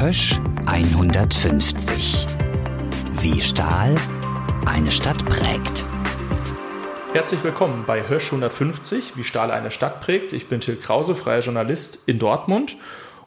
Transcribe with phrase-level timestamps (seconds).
[0.00, 2.26] Hösch 150.
[3.20, 3.94] Wie Stahl
[4.64, 5.84] eine Stadt prägt.
[7.12, 10.32] Herzlich willkommen bei Hösch 150, wie Stahl eine Stadt prägt.
[10.32, 12.78] Ich bin Till Krause, freier Journalist in Dortmund.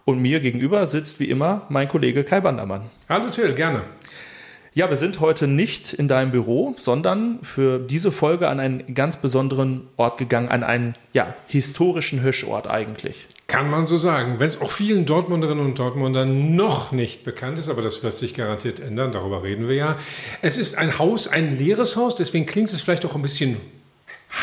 [0.04, 2.90] Und mir gegenüber sitzt wie immer mein Kollege Kai Bandermann.
[3.08, 3.84] Hallo Till, gerne.
[4.74, 9.18] Ja, wir sind heute nicht in deinem Büro, sondern für diese Folge an einen ganz
[9.18, 13.28] besonderen Ort gegangen, an einen ja, historischen Höschort eigentlich.
[13.54, 14.40] Kann man so sagen.
[14.40, 18.34] Wenn es auch vielen Dortmunderinnen und Dortmundern noch nicht bekannt ist, aber das wird sich
[18.34, 19.98] garantiert ändern, darüber reden wir ja.
[20.42, 23.58] Es ist ein Haus, ein leeres Haus, deswegen klingt es vielleicht auch ein bisschen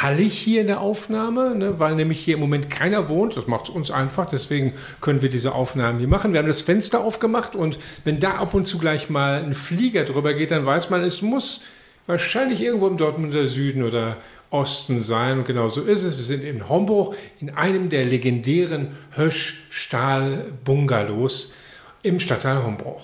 [0.01, 3.37] hallig hier in der Aufnahme, ne, weil nämlich hier im Moment keiner wohnt.
[3.37, 6.33] Das macht es uns einfach, deswegen können wir diese Aufnahmen hier machen.
[6.33, 10.05] Wir haben das Fenster aufgemacht und wenn da ab und zu gleich mal ein Flieger
[10.05, 11.63] drüber geht, dann weiß man, es muss
[12.07, 14.17] wahrscheinlich irgendwo im Dortmunder Süden oder
[14.51, 15.39] Osten sein.
[15.39, 16.17] Und genau so ist es.
[16.19, 21.55] Wir sind in Homburg in einem der legendären Hösch-Stahl-Bungalows
[22.03, 23.01] im Stadtteil Homburg.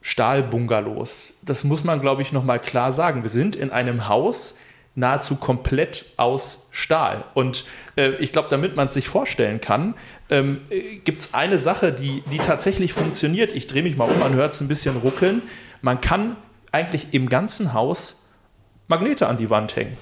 [0.00, 1.40] Stahlbungalows.
[1.42, 3.22] Das muss man, glaube ich, noch mal klar sagen.
[3.22, 4.56] Wir sind in einem Haus,
[4.94, 7.24] nahezu komplett aus Stahl.
[7.34, 7.64] Und
[7.96, 9.94] äh, ich glaube, damit man es sich vorstellen kann,
[10.28, 13.52] ähm, äh, gibt es eine Sache, die, die tatsächlich funktioniert.
[13.52, 15.42] Ich drehe mich mal um, man hört es ein bisschen ruckeln.
[15.80, 16.36] Man kann
[16.72, 18.18] eigentlich im ganzen Haus
[18.88, 19.96] Magnete an die Wand hängen.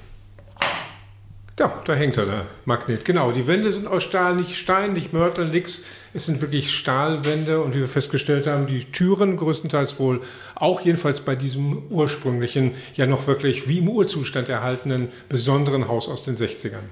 [1.61, 3.05] Ja, da hängt er, der Magnet.
[3.05, 5.85] Genau, die Wände sind aus Stahl, nicht Stein, nicht Mörtel, nix.
[6.15, 10.23] Es sind wirklich Stahlwände und wie wir festgestellt haben, die Türen größtenteils wohl
[10.55, 16.25] auch jedenfalls bei diesem ursprünglichen, ja noch wirklich wie im Urzustand erhaltenen besonderen Haus aus
[16.25, 16.89] den 60ern.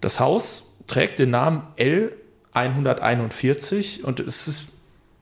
[0.00, 4.66] Das Haus trägt den Namen L141 und es ist,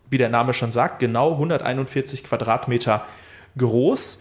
[0.09, 3.05] wie der Name schon sagt, genau 141 Quadratmeter
[3.57, 4.21] groß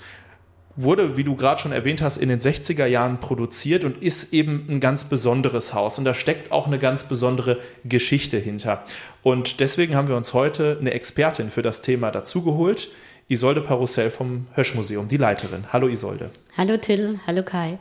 [0.77, 4.65] wurde, wie du gerade schon erwähnt hast, in den 60er Jahren produziert und ist eben
[4.69, 5.97] ein ganz besonderes Haus.
[5.97, 8.83] Und da steckt auch eine ganz besondere Geschichte hinter.
[9.23, 12.89] Und deswegen haben wir uns heute eine Expertin für das Thema dazugeholt,
[13.27, 15.65] Isolde Parussell vom Höschmuseum, die Leiterin.
[15.73, 16.29] Hallo Isolde.
[16.57, 17.79] Hallo Till, hallo Kai.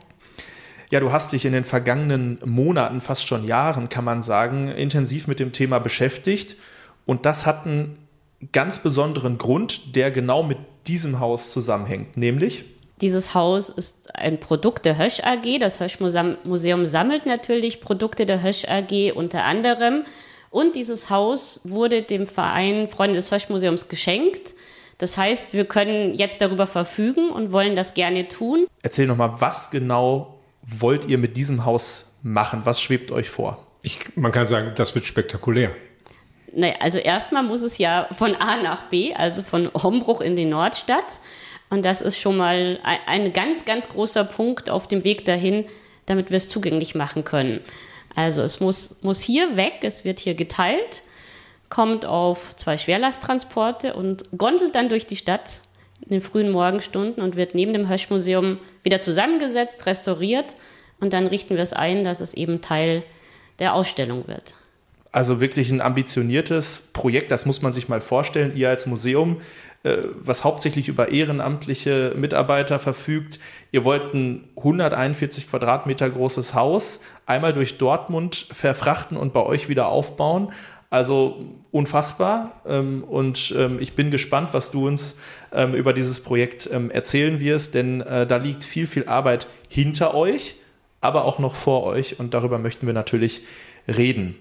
[0.89, 5.27] Ja, du hast dich in den vergangenen Monaten, fast schon Jahren, kann man sagen, intensiv
[5.27, 6.55] mit dem Thema beschäftigt.
[7.05, 7.97] Und das hat einen
[8.51, 12.65] ganz besonderen Grund, der genau mit diesem Haus zusammenhängt, nämlich
[13.01, 15.59] dieses Haus ist ein Produkt der Hösch AG.
[15.59, 20.05] Das Hösch Museum sammelt natürlich Produkte der Hösch AG unter anderem.
[20.49, 24.53] Und dieses Haus wurde dem Verein Freunde des Hösch Museums geschenkt.
[24.97, 28.65] Das heißt, wir können jetzt darüber verfügen und wollen das gerne tun.
[28.81, 32.61] Erzähl nochmal, was genau wollt ihr mit diesem Haus machen?
[32.63, 33.67] Was schwebt euch vor?
[33.81, 35.71] Ich, man kann sagen, das wird spektakulär.
[36.55, 40.45] Naja, also erstmal muss es ja von A nach B, also von Hombruch in die
[40.45, 41.19] Nordstadt.
[41.69, 45.65] Und das ist schon mal ein, ein ganz, ganz großer Punkt auf dem Weg dahin,
[46.05, 47.59] damit wir es zugänglich machen können.
[48.15, 51.01] Also es muss, muss hier weg, es wird hier geteilt,
[51.67, 55.59] kommt auf zwei Schwerlasttransporte und gondelt dann durch die Stadt
[56.01, 60.55] in den frühen Morgenstunden und wird neben dem Höschmuseum wieder zusammengesetzt, restauriert
[61.01, 63.03] und dann richten wir es ein, dass es eben Teil
[63.59, 64.53] der Ausstellung wird.
[65.15, 68.51] Also wirklich ein ambitioniertes Projekt, das muss man sich mal vorstellen.
[68.53, 69.37] Ihr als Museum,
[69.83, 73.39] äh, was hauptsächlich über ehrenamtliche Mitarbeiter verfügt,
[73.71, 79.87] ihr wollt ein 141 Quadratmeter großes Haus einmal durch Dortmund verfrachten und bei euch wieder
[79.87, 80.51] aufbauen.
[80.89, 82.61] Also unfassbar.
[82.67, 85.17] Ähm, und ähm, ich bin gespannt, was du uns
[85.53, 90.57] ähm, über dieses Projekt erzählen wirst, denn äh, da liegt viel, viel Arbeit hinter euch,
[90.99, 92.19] aber auch noch vor euch.
[92.19, 93.43] Und darüber möchten wir natürlich
[93.87, 94.35] reden.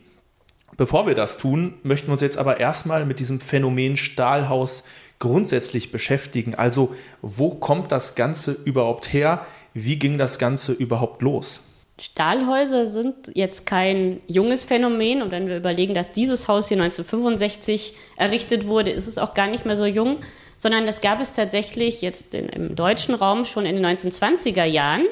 [0.77, 4.85] Bevor wir das tun, möchten wir uns jetzt aber erstmal mit diesem Phänomen Stahlhaus
[5.19, 6.55] grundsätzlich beschäftigen.
[6.55, 9.47] Also, wo kommt das Ganze überhaupt her?
[9.73, 11.61] Wie ging das Ganze überhaupt los?
[12.01, 17.95] Stahlhäuser sind jetzt kein junges Phänomen und wenn wir überlegen, dass dieses Haus hier 1965
[18.17, 20.19] errichtet wurde, ist es auch gar nicht mehr so jung,
[20.59, 25.05] sondern das gab es tatsächlich jetzt in, im deutschen Raum schon in den 1920er Jahren.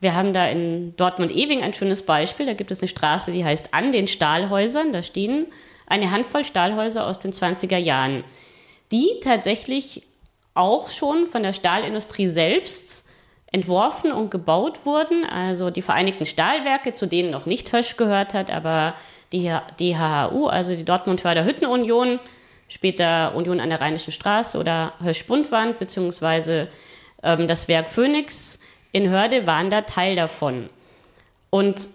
[0.00, 2.46] Wir haben da in Dortmund-Ewing ein schönes Beispiel.
[2.46, 4.92] Da gibt es eine Straße, die heißt An den Stahlhäusern.
[4.92, 5.46] Da stehen
[5.86, 8.24] eine Handvoll Stahlhäuser aus den 20er Jahren,
[8.92, 10.02] die tatsächlich
[10.54, 13.08] auch schon von der Stahlindustrie selbst
[13.50, 15.24] entworfen und gebaut wurden.
[15.24, 18.94] Also die Vereinigten Stahlwerke, zu denen noch nicht Hösch gehört hat, aber
[19.32, 22.20] die DHHU, also die Dortmund Förderhüttenunion,
[22.68, 26.68] später Union an der Rheinischen Straße oder Hösch-Bundwand, beziehungsweise
[27.22, 28.58] ähm, das Werk Phoenix,
[28.92, 30.68] in Hörde waren da Teil davon.
[31.50, 31.88] Und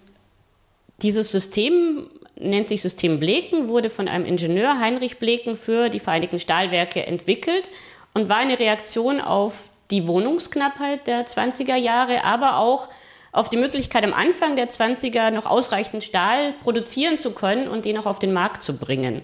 [1.02, 6.40] dieses System nennt sich System Bleken, wurde von einem Ingenieur Heinrich Bleken für die Vereinigten
[6.40, 7.70] Stahlwerke entwickelt
[8.14, 12.90] und war eine Reaktion auf die Wohnungsknappheit der 20er Jahre, aber auch
[13.32, 17.98] auf die Möglichkeit am Anfang der 20er noch ausreichend Stahl produzieren zu können und den
[17.98, 19.24] auch auf den Markt zu bringen.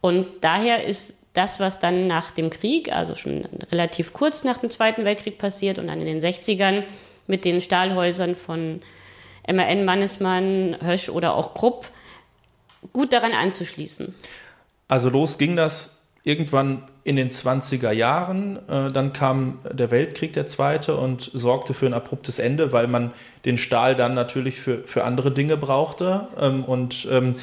[0.00, 4.70] Und daher ist das, was dann nach dem Krieg, also schon relativ kurz nach dem
[4.70, 6.84] Zweiten Weltkrieg passiert und dann in den 60ern
[7.26, 8.80] mit den Stahlhäusern von
[9.50, 11.88] MAN, Mannesmann, Hösch oder auch Krupp,
[12.92, 14.14] gut daran anzuschließen.
[14.88, 18.56] Also los ging das irgendwann in den 20er Jahren.
[18.68, 23.12] Äh, dann kam der Weltkrieg, der zweite, und sorgte für ein abruptes Ende, weil man
[23.44, 26.28] den Stahl dann natürlich für, für andere Dinge brauchte.
[26.38, 27.36] Ähm, und ähm,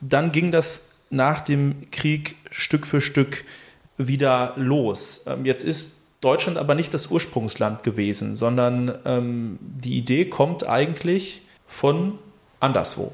[0.00, 3.44] dann ging das nach dem Krieg Stück für Stück
[3.96, 5.22] wieder los.
[5.26, 11.42] Ähm, jetzt ist Deutschland aber nicht das Ursprungsland gewesen, sondern ähm, die Idee kommt eigentlich
[11.66, 12.18] von
[12.60, 13.12] anderswo.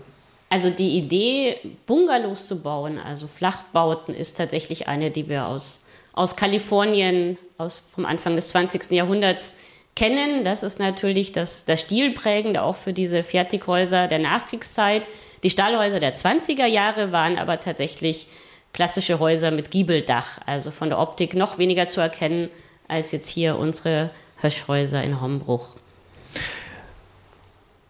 [0.49, 1.57] Also die Idee,
[1.87, 5.81] Bungalows zu bauen, also Flachbauten, ist tatsächlich eine, die wir aus,
[6.13, 8.91] aus Kalifornien aus, vom Anfang des 20.
[8.91, 9.55] Jahrhunderts
[9.97, 10.45] kennen.
[10.45, 15.09] Das ist natürlich das, das Stilprägende auch für diese Fertighäuser der Nachkriegszeit.
[15.43, 18.29] Die Stahlhäuser der 20er Jahre waren aber tatsächlich
[18.73, 22.49] klassische Häuser mit Giebeldach, also von der Optik noch weniger zu erkennen
[22.89, 24.11] als jetzt hier unsere
[24.41, 25.77] Höschhäuser in Hombruch.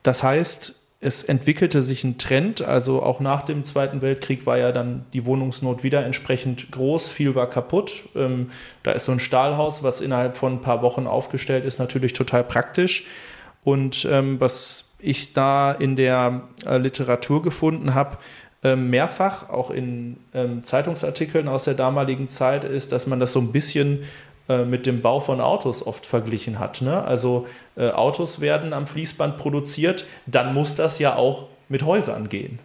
[0.03, 4.71] Das heißt, es entwickelte sich ein Trend, also auch nach dem Zweiten Weltkrieg war ja
[4.71, 8.05] dann die Wohnungsnot wieder entsprechend groß, viel war kaputt.
[8.15, 8.51] Ähm,
[8.85, 12.45] da ist so ein Stahlhaus, was innerhalb von ein paar Wochen aufgestellt ist, natürlich total
[12.45, 13.07] praktisch.
[13.65, 18.19] Und ähm, was ich da in der äh, Literatur gefunden habe,
[18.63, 23.41] äh, mehrfach, auch in ähm, Zeitungsartikeln aus der damaligen Zeit, ist, dass man das so
[23.41, 24.05] ein bisschen
[24.49, 26.83] äh, mit dem Bau von Autos oft verglichen hat.
[26.83, 27.03] Ne?
[27.03, 32.59] Also äh, Autos werden am Fließband produziert, dann muss das ja auch mit Häusern gehen.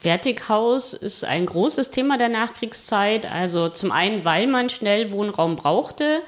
[0.00, 3.30] Fertighaus ist ein großes Thema der Nachkriegszeit.
[3.30, 6.22] Also zum einen, weil man schnell Wohnraum brauchte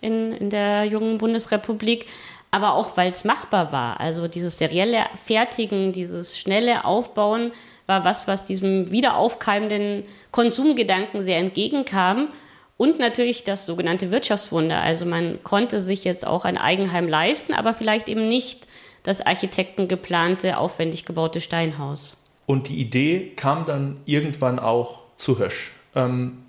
[0.00, 2.06] in, in der jungen Bundesrepublik,
[2.54, 3.98] aber auch weil es machbar war.
[3.98, 7.50] Also dieses serielle Fertigen, dieses schnelle Aufbauen
[7.86, 12.28] war was, was diesem wiederaufkeimenden Konsumgedanken sehr entgegenkam.
[12.76, 14.80] Und natürlich das sogenannte Wirtschaftswunder.
[14.80, 18.68] Also man konnte sich jetzt auch ein Eigenheim leisten, aber vielleicht eben nicht
[19.02, 22.16] das Architekten geplante, aufwendig gebaute Steinhaus.
[22.46, 25.72] Und die Idee kam dann irgendwann auch zu Hösch.
[25.96, 26.44] Ähm,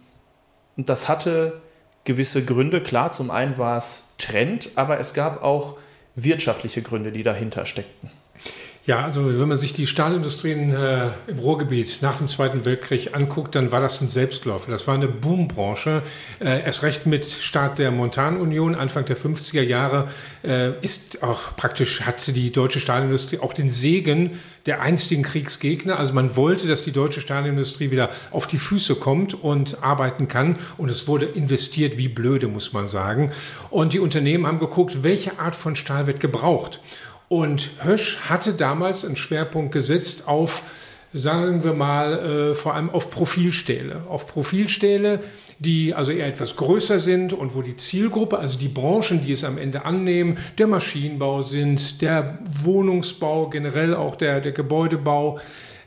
[0.78, 1.64] das hatte
[2.04, 2.84] gewisse Gründe.
[2.84, 5.78] Klar, zum einen war es Trend, aber es gab auch
[6.16, 8.10] wirtschaftliche Gründe, die dahinter steckten.
[8.88, 13.56] Ja, also wenn man sich die Stahlindustrien äh, im Ruhrgebiet nach dem Zweiten Weltkrieg anguckt,
[13.56, 14.70] dann war das ein Selbstläufer.
[14.70, 16.04] Das war eine Boombranche.
[16.40, 20.08] Äh, erst recht mit Start der Montanunion Anfang der 50er Jahre
[20.44, 25.98] äh, ist auch praktisch, hatte die deutsche Stahlindustrie auch den Segen der einstigen Kriegsgegner.
[25.98, 30.58] Also man wollte, dass die deutsche Stahlindustrie wieder auf die Füße kommt und arbeiten kann.
[30.78, 33.32] Und es wurde investiert wie blöde, muss man sagen.
[33.72, 36.80] Und die Unternehmen haben geguckt, welche Art von Stahl wird gebraucht.
[37.28, 40.64] Und Hösch hatte damals einen Schwerpunkt gesetzt auf,
[41.14, 44.04] sagen wir mal, äh, vor allem auf Profilstähle.
[44.10, 45.22] Auf Profilstähle,
[45.60, 49.44] die also eher etwas größer sind und wo die Zielgruppe, also die Branchen, die es
[49.44, 55.40] am Ende annehmen, der Maschinenbau sind, der Wohnungsbau, generell auch der, der Gebäudebau,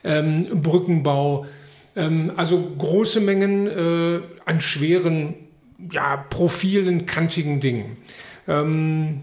[0.04, 1.46] ähm, Brückenbau,
[1.94, 5.34] ähm, also große Mengen äh, an schweren,
[5.92, 7.98] ja, profilen, kantigen Dingen.
[8.48, 9.20] Ähm,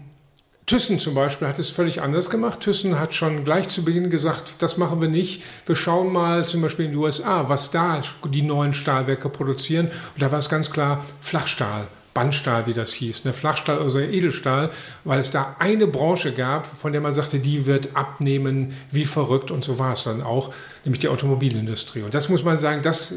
[0.66, 2.58] Thyssen zum Beispiel hat es völlig anders gemacht.
[2.58, 5.44] Thyssen hat schon gleich zu Beginn gesagt, das machen wir nicht.
[5.64, 9.86] Wir schauen mal zum Beispiel in die USA, was da die neuen Stahlwerke produzieren.
[9.86, 11.86] Und da war es ganz klar Flachstahl.
[12.16, 13.34] Bandstahl, wie das hieß, ne?
[13.34, 14.70] Flachstahl oder Edelstahl,
[15.04, 19.50] weil es da eine Branche gab, von der man sagte, die wird abnehmen wie verrückt
[19.50, 20.54] und so war es dann auch,
[20.86, 22.00] nämlich die Automobilindustrie.
[22.00, 23.14] Und das muss man sagen, das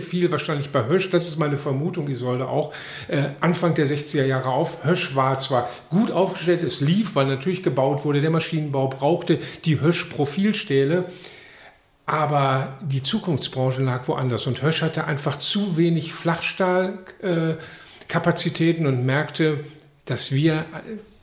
[0.00, 2.74] fiel wahrscheinlich bei Hösch, das ist meine Vermutung, Isolde auch,
[3.08, 4.84] äh, Anfang der 60er Jahre auf.
[4.84, 9.80] Hösch war zwar gut aufgestellt, es lief, weil natürlich gebaut wurde, der Maschinenbau brauchte die
[9.80, 11.06] Hösch-Profilstähle,
[12.04, 16.98] aber die Zukunftsbranche lag woanders und Hösch hatte einfach zu wenig Flachstahl.
[17.22, 17.54] Äh,
[18.08, 19.64] Kapazitäten und Märkte,
[20.04, 20.64] dass wir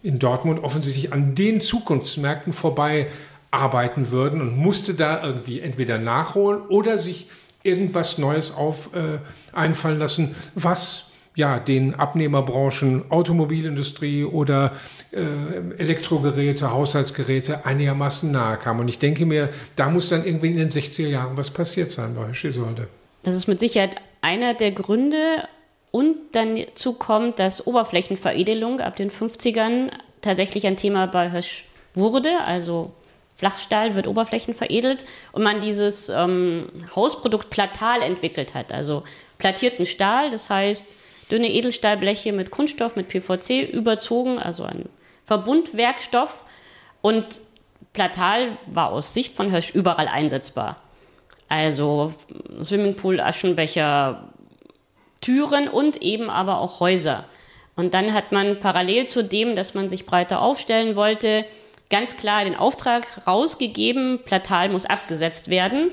[0.03, 3.07] in Dortmund offensichtlich an den Zukunftsmärkten vorbei
[3.51, 7.27] arbeiten würden und musste da irgendwie entweder nachholen oder sich
[7.63, 9.19] irgendwas Neues auf äh,
[9.55, 14.73] einfallen lassen, was ja den Abnehmerbranchen Automobilindustrie oder
[15.11, 15.19] äh,
[15.77, 18.79] Elektrogeräte, Haushaltsgeräte einigermaßen nahe kam.
[18.79, 22.15] Und ich denke mir, da muss dann irgendwie in den 60er Jahren was passiert sein
[22.15, 22.87] bei Schisolde.
[23.23, 25.47] Das ist mit Sicherheit einer der Gründe,
[25.91, 29.91] und dazu kommt, dass Oberflächenveredelung ab den 50ern
[30.21, 31.65] tatsächlich ein Thema bei Hösch
[31.95, 32.41] wurde.
[32.45, 32.91] Also
[33.35, 38.71] Flachstahl wird Oberflächen veredelt und man dieses ähm, Hausprodukt Platal entwickelt hat.
[38.71, 39.03] Also
[39.37, 40.87] plattierten Stahl, das heißt
[41.31, 44.89] dünne Edelstahlbleche mit Kunststoff, mit PVC überzogen, also ein
[45.25, 46.45] Verbundwerkstoff.
[47.01, 47.41] Und
[47.93, 50.77] Platal war aus Sicht von Hösch überall einsetzbar.
[51.47, 52.13] Also
[52.61, 54.28] Swimmingpool, Aschenbecher,
[55.21, 57.25] Türen und eben aber auch Häuser.
[57.75, 61.45] Und dann hat man parallel zu dem, dass man sich breiter aufstellen wollte,
[61.89, 65.89] ganz klar den Auftrag rausgegeben, Platal muss abgesetzt werden.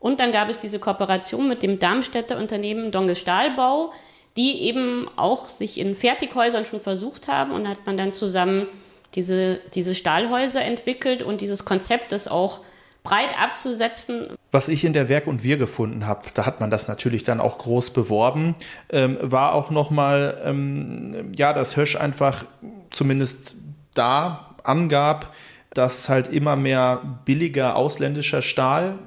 [0.00, 3.92] Und dann gab es diese Kooperation mit dem Darmstädter Unternehmen Donge Stahlbau,
[4.36, 8.68] die eben auch sich in Fertighäusern schon versucht haben und hat man dann zusammen
[9.14, 12.60] diese, diese Stahlhäuser entwickelt und dieses Konzept, das auch
[13.08, 14.28] breit abzusetzen.
[14.52, 17.40] Was ich in der Werk und Wir gefunden habe, da hat man das natürlich dann
[17.40, 18.54] auch groß beworben,
[18.90, 22.44] ähm, war auch nochmal, ähm, ja, dass Hösch einfach
[22.90, 23.56] zumindest
[23.94, 25.34] da angab,
[25.72, 28.98] dass halt immer mehr billiger ausländischer Stahl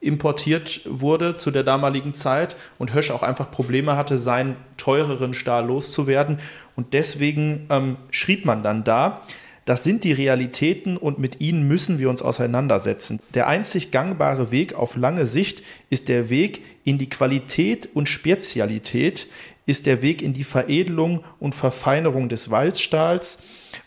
[0.00, 5.66] importiert wurde zu der damaligen Zeit und Hösch auch einfach Probleme hatte, seinen teureren Stahl
[5.66, 6.38] loszuwerden.
[6.76, 9.22] Und deswegen ähm, schrieb man dann da,
[9.64, 13.20] das sind die Realitäten und mit ihnen müssen wir uns auseinandersetzen.
[13.32, 19.28] Der einzig gangbare Weg auf lange Sicht ist der Weg in die Qualität und Spezialität,
[19.66, 23.38] ist der Weg in die Veredelung und Verfeinerung des Walzstahls.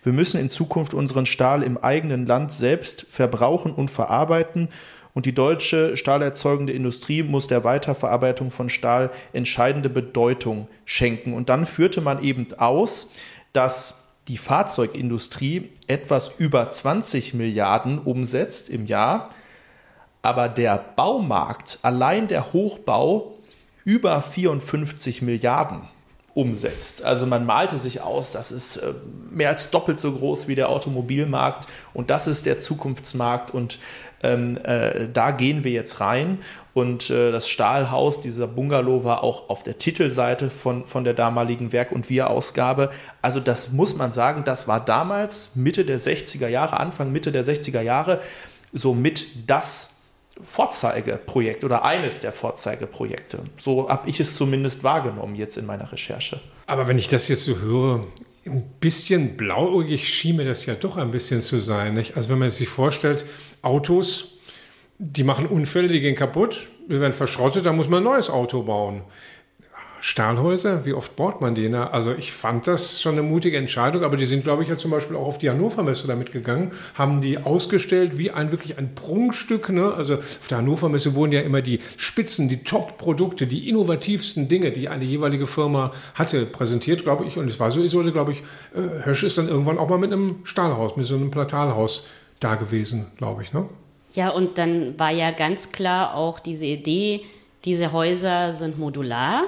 [0.03, 4.69] Wir müssen in Zukunft unseren Stahl im eigenen Land selbst verbrauchen und verarbeiten.
[5.13, 11.33] Und die deutsche stahlerzeugende Industrie muss der Weiterverarbeitung von Stahl entscheidende Bedeutung schenken.
[11.33, 13.11] Und dann führte man eben aus,
[13.53, 19.29] dass die Fahrzeugindustrie etwas über 20 Milliarden umsetzt im Jahr,
[20.21, 23.35] aber der Baumarkt, allein der Hochbau,
[23.85, 25.87] über 54 Milliarden
[26.33, 27.03] umsetzt.
[27.03, 28.93] Also man malte sich aus, das ist äh,
[29.31, 33.79] mehr als doppelt so groß wie der Automobilmarkt und das ist der Zukunftsmarkt und
[34.23, 36.39] ähm, äh, da gehen wir jetzt rein.
[36.73, 41.71] Und äh, das Stahlhaus, dieser Bungalow, war auch auf der Titelseite von, von der damaligen
[41.71, 42.91] Werk- und Wir-Ausgabe.
[43.21, 47.45] Also das muss man sagen, das war damals Mitte der 60er Jahre, Anfang Mitte der
[47.45, 48.21] 60er Jahre,
[48.73, 49.95] somit das
[50.41, 53.39] Vorzeigeprojekt oder eines der Vorzeigeprojekte.
[53.57, 56.39] So habe ich es zumindest wahrgenommen jetzt in meiner Recherche.
[56.67, 58.03] Aber wenn ich das jetzt so höre,
[58.49, 61.93] ein bisschen blauäugig schien mir das ja doch ein bisschen zu sein.
[61.93, 62.15] Nicht?
[62.15, 63.25] Also wenn man sich vorstellt,
[63.61, 64.37] Autos,
[64.99, 68.63] die machen Unfälle, die gehen kaputt, die werden verschrottet, da muss man ein neues Auto
[68.63, 69.01] bauen.
[70.01, 71.69] Stahlhäuser, wie oft baut man die?
[71.69, 71.91] Ne?
[71.91, 74.91] Also ich fand das schon eine mutige Entscheidung, aber die sind, glaube ich, ja zum
[74.91, 78.95] Beispiel auch auf die Hannover Messe damit gegangen, haben die ausgestellt wie ein wirklich ein
[78.95, 79.69] Prunkstück.
[79.69, 79.93] Ne?
[79.93, 84.71] Also auf der Hannover Messe wurden ja immer die Spitzen, die Top-Produkte, die innovativsten Dinge,
[84.71, 87.37] die eine jeweilige Firma hatte, präsentiert, glaube ich.
[87.37, 88.43] Und es war so Isolde, glaube ich,
[88.75, 92.05] äh, Hösch ist dann irgendwann auch mal mit einem Stahlhaus, mit so einem Platalhaus
[92.39, 93.53] da gewesen, glaube ich.
[93.53, 93.65] Ne?
[94.13, 97.21] Ja, und dann war ja ganz klar auch diese Idee,
[97.65, 99.43] diese Häuser sind modular.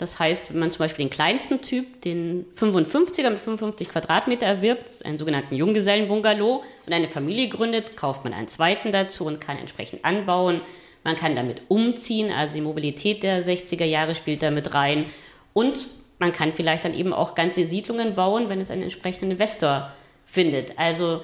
[0.00, 5.04] Das heißt, wenn man zum Beispiel den kleinsten Typ, den 55er mit 55 Quadratmeter erwirbt,
[5.04, 10.02] einen sogenannten Junggesellenbungalow und eine Familie gründet, kauft man einen zweiten dazu und kann entsprechend
[10.06, 10.62] anbauen.
[11.04, 15.04] Man kann damit umziehen, also die Mobilität der 60er Jahre spielt damit rein.
[15.52, 15.88] Und
[16.18, 19.92] man kann vielleicht dann eben auch ganze Siedlungen bauen, wenn es einen entsprechenden Investor
[20.24, 20.78] findet.
[20.78, 21.20] Also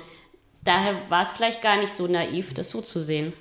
[0.64, 3.33] daher war es vielleicht gar nicht so naiv, das so zu sehen.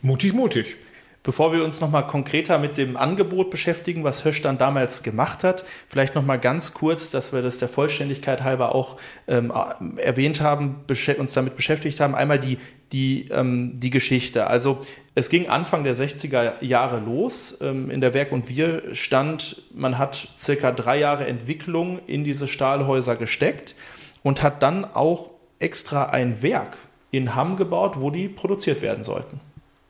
[0.00, 0.76] Mutig, mutig.
[1.22, 5.64] Bevor wir uns nochmal konkreter mit dem Angebot beschäftigen, was Hösch dann damals gemacht hat,
[5.88, 8.96] vielleicht nochmal ganz kurz, dass wir das der Vollständigkeit halber auch
[9.26, 9.52] ähm,
[9.96, 10.84] erwähnt haben,
[11.18, 12.14] uns damit beschäftigt haben.
[12.14, 12.58] Einmal die,
[12.92, 14.46] die, ähm, die Geschichte.
[14.46, 14.78] Also
[15.14, 17.58] es ging Anfang der 60er Jahre los.
[17.60, 22.46] Ähm, in der Werk und Wir stand, man hat circa drei Jahre Entwicklung in diese
[22.46, 23.74] Stahlhäuser gesteckt
[24.22, 26.78] und hat dann auch extra ein Werk
[27.10, 29.40] in Hamm gebaut, wo die produziert werden sollten.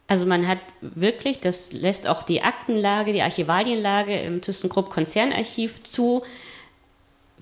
[0.09, 6.23] Also man hat wirklich, das lässt auch die Aktenlage, die Archivalienlage im ThyssenKrupp Konzernarchiv zu,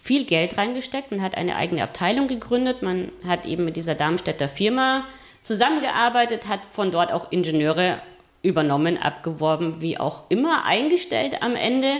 [0.06, 1.10] viel Geld reingesteckt.
[1.10, 2.82] Man hat eine eigene Abteilung gegründet.
[2.82, 5.04] Man hat eben mit dieser Darmstädter Firma
[5.42, 8.00] zusammengearbeitet, hat von dort auch Ingenieure
[8.42, 11.94] übernommen, abgeworben, wie auch immer, eingestellt am Ende,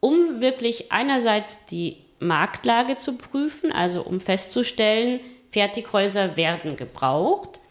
[0.00, 5.20] um wirklich einerseits die Marktlage zu prüfen, also um festzustellen,
[5.50, 7.61] Fertighäuser werden gebraucht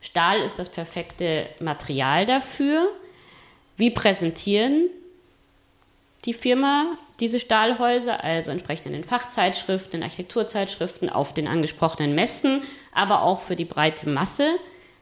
[0.00, 2.88] Stahl ist das perfekte Material dafür.
[3.76, 4.88] Wie präsentieren
[6.24, 12.62] die Firma diese Stahlhäuser, also entsprechend in den Fachzeitschriften, in Architekturzeitschriften, auf den angesprochenen Messen,
[12.92, 14.50] aber auch für die breite Masse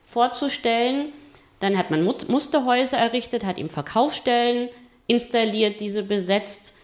[0.06, 1.12] vorzustellen.
[1.60, 4.68] Dann hat man Musterhäuser errichtet, hat ihm Verkaufsstellen
[5.06, 6.74] installiert, diese besetzt,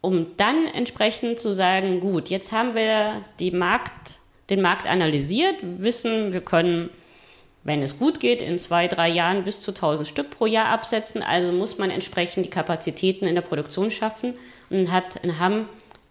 [0.00, 6.40] um dann entsprechend zu sagen, gut, jetzt haben wir Markt, den Markt analysiert, wissen, wir
[6.40, 6.90] können
[7.62, 11.22] wenn es gut geht, in zwei, drei Jahren bis zu 1000 Stück pro Jahr absetzen.
[11.22, 14.34] Also muss man entsprechend die Kapazitäten in der Produktion schaffen
[14.70, 15.66] und hat in Hamm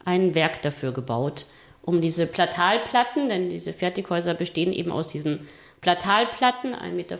[0.06, 1.46] ein Werk dafür gebaut,
[1.82, 5.48] um diese Platalplatten, denn diese Fertighäuser bestehen eben aus diesen
[5.82, 7.18] Platalplatten, 1,25 Meter,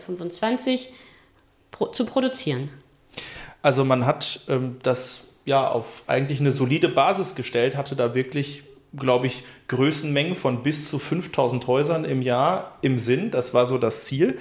[1.92, 2.70] zu produzieren.
[3.62, 8.62] Also man hat ähm, das ja auf eigentlich eine solide Basis gestellt, hatte da wirklich
[8.96, 13.30] glaube ich, Größenmengen von bis zu 5000 Häusern im Jahr im Sinn.
[13.30, 14.38] Das war so das Ziel.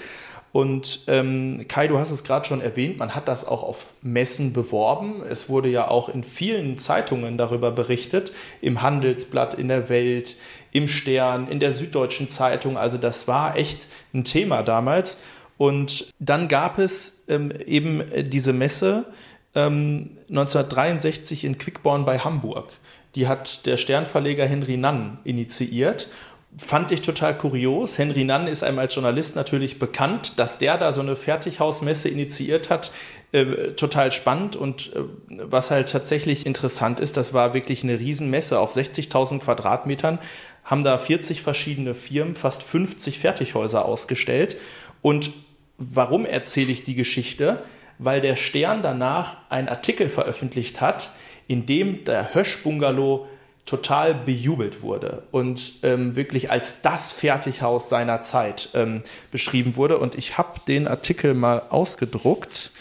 [0.52, 4.52] Und ähm, Kai, du hast es gerade schon erwähnt, man hat das auch auf Messen
[4.52, 5.22] beworben.
[5.22, 10.38] Es wurde ja auch in vielen Zeitungen darüber berichtet, im Handelsblatt, in der Welt,
[10.72, 12.78] im Stern, in der Süddeutschen Zeitung.
[12.78, 15.20] Also das war echt ein Thema damals.
[15.58, 19.06] Und dann gab es ähm, eben diese Messe
[19.54, 22.70] ähm, 1963 in Quickborn bei Hamburg.
[23.16, 26.10] Die hat der Sternverleger Henry Nann initiiert
[26.58, 27.98] fand ich total kurios.
[27.98, 32.70] Henry Nann ist einem als Journalist natürlich bekannt, dass der da so eine Fertighausmesse initiiert
[32.70, 32.92] hat.
[33.32, 38.60] Äh, total spannend und äh, was halt tatsächlich interessant ist, das war wirklich eine Riesenmesse
[38.60, 40.18] auf 60.000 Quadratmetern,
[40.64, 44.58] haben da 40 verschiedene Firmen, fast 50 Fertighäuser ausgestellt.
[45.04, 45.32] Und
[45.78, 47.62] warum erzähle ich die Geschichte?
[48.00, 51.12] Weil der Stern danach einen Artikel veröffentlicht hat,
[51.50, 53.28] in dem der Hösch-Bungalow
[53.66, 59.98] total bejubelt wurde und ähm, wirklich als das Fertighaus seiner Zeit ähm, beschrieben wurde.
[59.98, 62.72] Und ich habe den Artikel mal ausgedruckt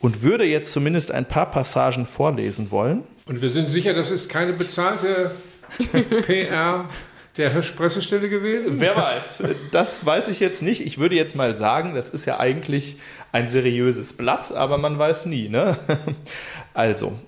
[0.00, 3.02] und würde jetzt zumindest ein paar Passagen vorlesen wollen.
[3.26, 5.32] Und wir sind sicher, das ist keine bezahlte
[6.26, 6.88] PR
[7.36, 8.80] der Hirsch-Pressestelle gewesen?
[8.80, 9.44] Wer weiß.
[9.70, 10.84] Das weiß ich jetzt nicht.
[10.84, 12.96] Ich würde jetzt mal sagen, das ist ja eigentlich
[13.32, 15.48] ein seriöses Blatt, aber man weiß nie.
[15.48, 15.76] Ne?
[16.74, 17.18] Also,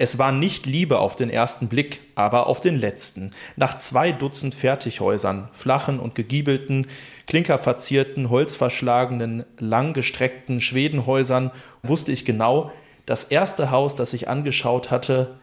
[0.00, 3.32] es war nicht Liebe auf den ersten Blick, aber auf den letzten.
[3.56, 6.86] Nach zwei Dutzend Fertighäusern, flachen und gegiebelten,
[7.26, 11.50] klinkerverzierten, holzverschlagenen, langgestreckten Schwedenhäusern,
[11.82, 12.70] wusste ich genau,
[13.06, 15.36] das erste Haus, das ich angeschaut hatte,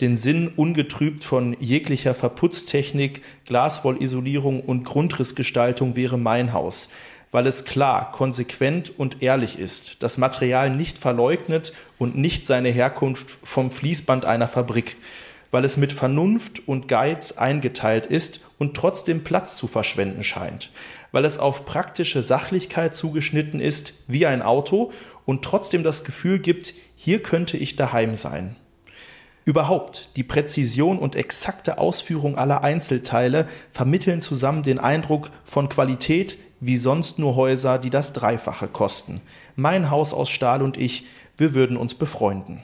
[0.00, 6.88] den Sinn ungetrübt von jeglicher Verputztechnik, Glaswollisolierung und Grundrissgestaltung wäre mein Haus
[7.32, 13.38] weil es klar, konsequent und ehrlich ist, das Material nicht verleugnet und nicht seine Herkunft
[13.42, 14.96] vom Fließband einer Fabrik,
[15.50, 20.70] weil es mit Vernunft und Geiz eingeteilt ist und trotzdem Platz zu verschwenden scheint,
[21.10, 24.92] weil es auf praktische Sachlichkeit zugeschnitten ist wie ein Auto
[25.24, 28.56] und trotzdem das Gefühl gibt, hier könnte ich daheim sein.
[29.44, 36.76] Überhaupt, die Präzision und exakte Ausführung aller Einzelteile vermitteln zusammen den Eindruck von Qualität, wie
[36.76, 39.20] sonst nur Häuser, die das Dreifache kosten.
[39.56, 42.62] Mein Haus aus Stahl und ich, wir würden uns befreunden.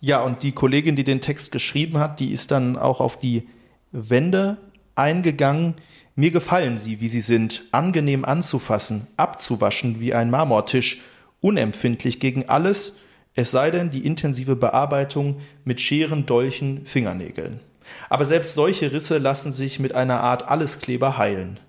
[0.00, 3.46] Ja, und die Kollegin, die den Text geschrieben hat, die ist dann auch auf die
[3.92, 4.56] Wände
[4.94, 5.74] eingegangen.
[6.14, 11.02] Mir gefallen sie, wie sie sind, angenehm anzufassen, abzuwaschen wie ein Marmortisch,
[11.42, 12.94] unempfindlich gegen alles,
[13.34, 17.60] es sei denn die intensive Bearbeitung mit Scheren, Dolchen, Fingernägeln.
[18.08, 21.60] Aber selbst solche Risse lassen sich mit einer Art Alleskleber heilen.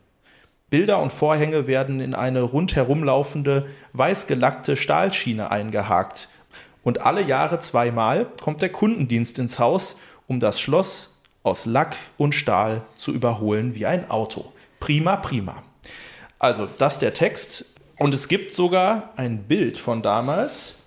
[0.69, 6.27] Bilder und Vorhänge werden in eine rundherum laufende, weiß gelackte Stahlschiene eingehakt.
[6.83, 12.35] Und alle Jahre zweimal kommt der Kundendienst ins Haus, um das Schloss aus Lack und
[12.35, 14.51] Stahl zu überholen wie ein Auto.
[14.81, 15.63] Prima, prima.
[16.37, 17.67] Also, das der Text.
[17.97, 20.79] Und es gibt sogar ein Bild von damals,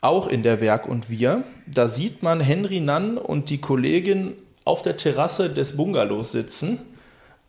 [0.00, 1.42] auch in der Werk und Wir.
[1.66, 6.78] Da sieht man Henry Nann und die Kollegin auf der Terrasse des Bungalows sitzen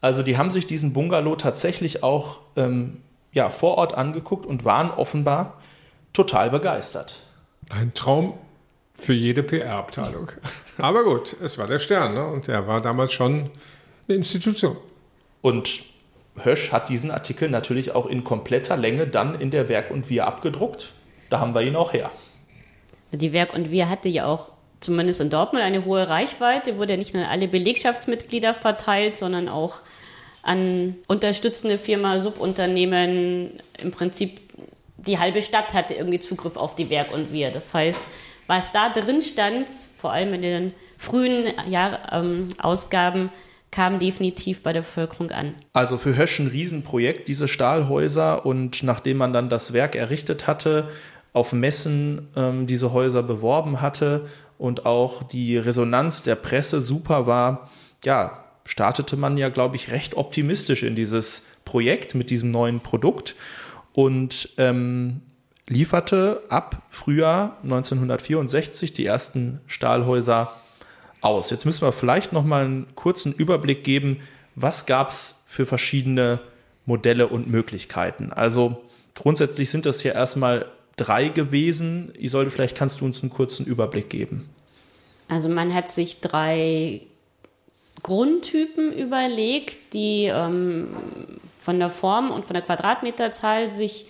[0.02, 2.98] also die haben sich diesen Bungalow tatsächlich auch ähm,
[3.32, 5.62] ja, vor Ort angeguckt und waren offenbar
[6.12, 7.24] total begeistert.
[7.70, 8.34] Ein Traum
[8.94, 10.32] für jede PR-Abteilung.
[10.78, 12.26] Aber gut, es war der Stern ne?
[12.28, 13.52] und er war damals schon
[14.08, 14.76] eine Institution.
[15.42, 15.84] Und
[16.36, 20.28] Hösch hat diesen Artikel natürlich auch in kompletter Länge dann in der Werk und Wir
[20.28, 20.92] abgedruckt.
[21.30, 22.12] Da haben wir ihn auch her.
[23.12, 26.98] Die Werk und Wir hatte ja auch zumindest in Dortmund eine hohe Reichweite, wurde ja
[26.98, 29.82] nicht nur an alle Belegschaftsmitglieder verteilt, sondern auch
[30.44, 33.52] an unterstützende Firma, Subunternehmen.
[33.78, 34.40] Im Prinzip
[34.98, 37.52] die halbe Stadt hatte irgendwie Zugriff auf die Werk und wir.
[37.52, 38.02] Das heißt,
[38.48, 43.30] was da drin stand, vor allem in den frühen Jahr, ähm, Ausgaben,
[43.72, 45.56] kam definitiv bei der Bevölkerung an.
[45.72, 48.46] Also für Hösch ein Riesenprojekt, diese Stahlhäuser.
[48.46, 50.90] Und nachdem man dann das Werk errichtet hatte,
[51.34, 54.28] auf Messen ähm, diese Häuser beworben hatte
[54.58, 57.70] und auch die Resonanz der Presse super war,
[58.04, 63.36] ja, startete man ja, glaube ich, recht optimistisch in dieses Projekt mit diesem neuen Produkt
[63.94, 65.22] und ähm,
[65.68, 70.54] lieferte ab Frühjahr 1964 die ersten Stahlhäuser
[71.22, 71.50] aus.
[71.50, 74.22] Jetzt müssen wir vielleicht noch mal einen kurzen Überblick geben,
[74.56, 76.40] was gab es für verschiedene
[76.86, 78.34] Modelle und Möglichkeiten.
[78.34, 78.82] Also
[79.14, 82.12] grundsätzlich sind das ja erstmal drei gewesen.
[82.18, 84.50] Isolde, vielleicht kannst du uns einen kurzen Überblick geben.
[85.28, 87.08] Also man hat sich drei
[88.04, 90.96] Grundtypen überlegt, die ähm,
[91.58, 94.08] von der Form und von der Quadratmeterzahl sich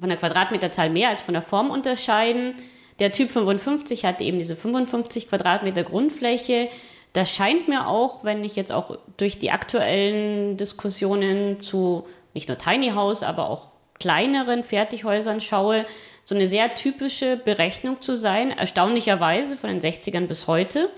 [0.00, 2.54] von der Quadratmeterzahl mehr als von der Form unterscheiden.
[2.98, 6.68] Der Typ 55 hatte eben diese 55 Quadratmeter Grundfläche.
[7.12, 12.58] Das scheint mir auch, wenn ich jetzt auch durch die aktuellen Diskussionen zu nicht nur
[12.58, 13.66] Tiny House, aber auch
[14.00, 15.84] kleineren Fertighäusern schaue,
[16.24, 20.88] so eine sehr typische Berechnung zu sein, erstaunlicherweise von den 60ern bis heute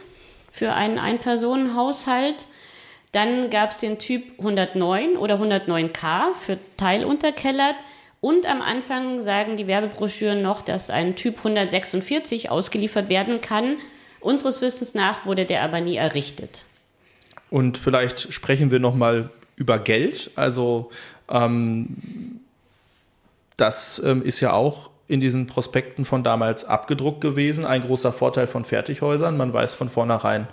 [0.54, 2.46] für einen Ein-Personen-Haushalt.
[3.10, 7.74] Dann gab es den Typ 109 oder 109K für teilunterkellert.
[8.20, 13.78] Und am Anfang sagen die Werbebroschüren noch, dass ein Typ 146 ausgeliefert werden kann.
[14.20, 16.64] Unseres Wissens nach wurde der aber nie errichtet.
[17.50, 20.30] Und vielleicht sprechen wir noch mal über Geld.
[20.36, 20.92] Also
[21.28, 22.40] ähm,
[23.56, 27.66] das ähm, ist ja auch in diesen Prospekten von damals abgedruckt gewesen.
[27.66, 29.36] Ein großer Vorteil von Fertighäusern.
[29.36, 30.48] Man weiß von vornherein,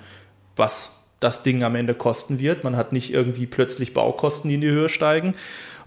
[0.55, 2.63] was das Ding am Ende kosten wird.
[2.63, 5.35] Man hat nicht irgendwie plötzlich Baukosten, die in die Höhe steigen.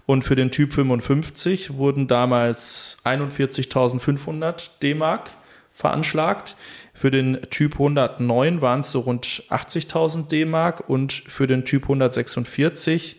[0.05, 5.29] Und für den Typ 55 wurden damals 41.500 D-Mark
[5.71, 6.55] veranschlagt.
[6.93, 13.17] Für den Typ 109 waren es so rund 80.000 D-Mark und für den Typ 146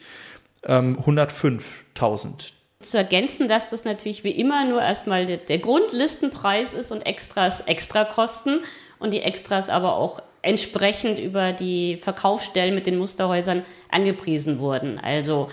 [0.64, 7.06] ähm, 105.000 zu ergänzen, dass das natürlich wie immer nur erstmal der, Grundlistenpreis ist und
[7.06, 8.60] Extras extra kosten
[8.98, 14.98] und die Extras aber auch entsprechend über die Verkaufsstellen mit den Musterhäusern angepriesen wurden.
[14.98, 15.48] Also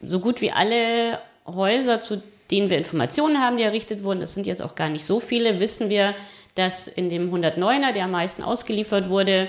[0.00, 4.46] so gut wie alle Häuser, zu denen wir Informationen haben, die errichtet wurden, das sind
[4.46, 6.14] jetzt auch gar nicht so viele, wissen wir,
[6.54, 9.48] dass in dem 109er, der am meisten ausgeliefert wurde,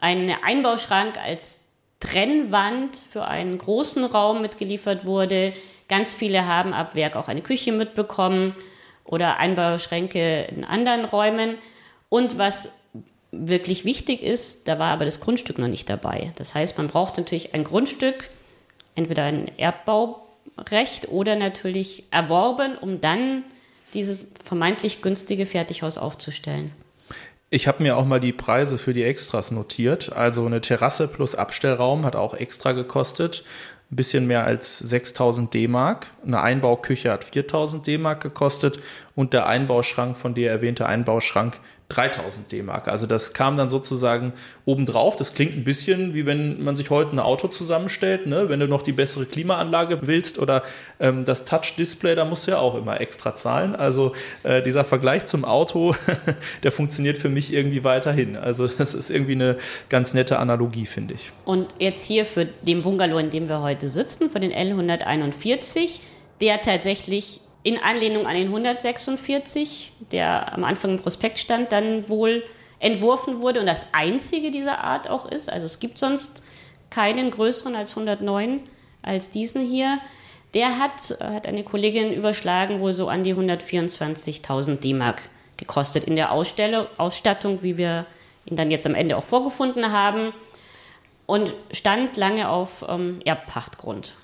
[0.00, 1.60] ein Einbauschrank als
[2.00, 5.52] Trennwand für einen großen Raum mitgeliefert wurde,
[5.88, 8.54] Ganz viele haben ab Werk auch eine Küche mitbekommen
[9.04, 11.56] oder Einbauschränke in anderen Räumen.
[12.10, 12.72] Und was
[13.32, 16.32] wirklich wichtig ist, da war aber das Grundstück noch nicht dabei.
[16.36, 18.28] Das heißt, man braucht natürlich ein Grundstück,
[18.94, 23.42] entweder ein Erbbaurecht oder natürlich erworben, um dann
[23.94, 26.72] dieses vermeintlich günstige Fertighaus aufzustellen.
[27.50, 30.12] Ich habe mir auch mal die Preise für die Extras notiert.
[30.12, 33.44] Also eine Terrasse plus Abstellraum hat auch extra gekostet
[33.90, 36.08] ein bisschen mehr als 6000 D-Mark.
[36.24, 38.80] Eine Einbauküche hat 4000 D-Mark gekostet
[39.14, 41.58] und der Einbauschrank, von dir erwähnte Einbauschrank,
[41.90, 42.88] 3000 D-Mark.
[42.88, 44.34] Also das kam dann sozusagen
[44.66, 45.16] obendrauf.
[45.16, 48.26] Das klingt ein bisschen wie wenn man sich heute ein Auto zusammenstellt.
[48.26, 48.50] Ne?
[48.50, 50.62] Wenn du noch die bessere Klimaanlage willst oder
[51.00, 53.74] ähm, das Touch-Display, da musst du ja auch immer extra zahlen.
[53.74, 55.94] Also äh, dieser Vergleich zum Auto,
[56.62, 58.36] der funktioniert für mich irgendwie weiterhin.
[58.36, 59.56] Also das ist irgendwie eine
[59.88, 61.32] ganz nette Analogie, finde ich.
[61.46, 66.00] Und jetzt hier für den Bungalow, in dem wir heute sitzen, für den L141,
[66.42, 72.44] der tatsächlich in Anlehnung an den 146, der am Anfang im Prospekt stand, dann wohl
[72.80, 75.52] entworfen wurde und das einzige dieser Art auch ist.
[75.52, 76.42] Also es gibt sonst
[76.90, 78.60] keinen größeren als 109
[79.02, 79.98] als diesen hier.
[80.54, 85.22] Der hat, hat eine Kollegin überschlagen, wohl so an die 124.000 D-Mark
[85.56, 88.06] gekostet in der Ausstelle, Ausstattung, wie wir
[88.46, 90.32] ihn dann jetzt am Ende auch vorgefunden haben
[91.26, 94.14] und stand lange auf ähm, Erbpachtgrund.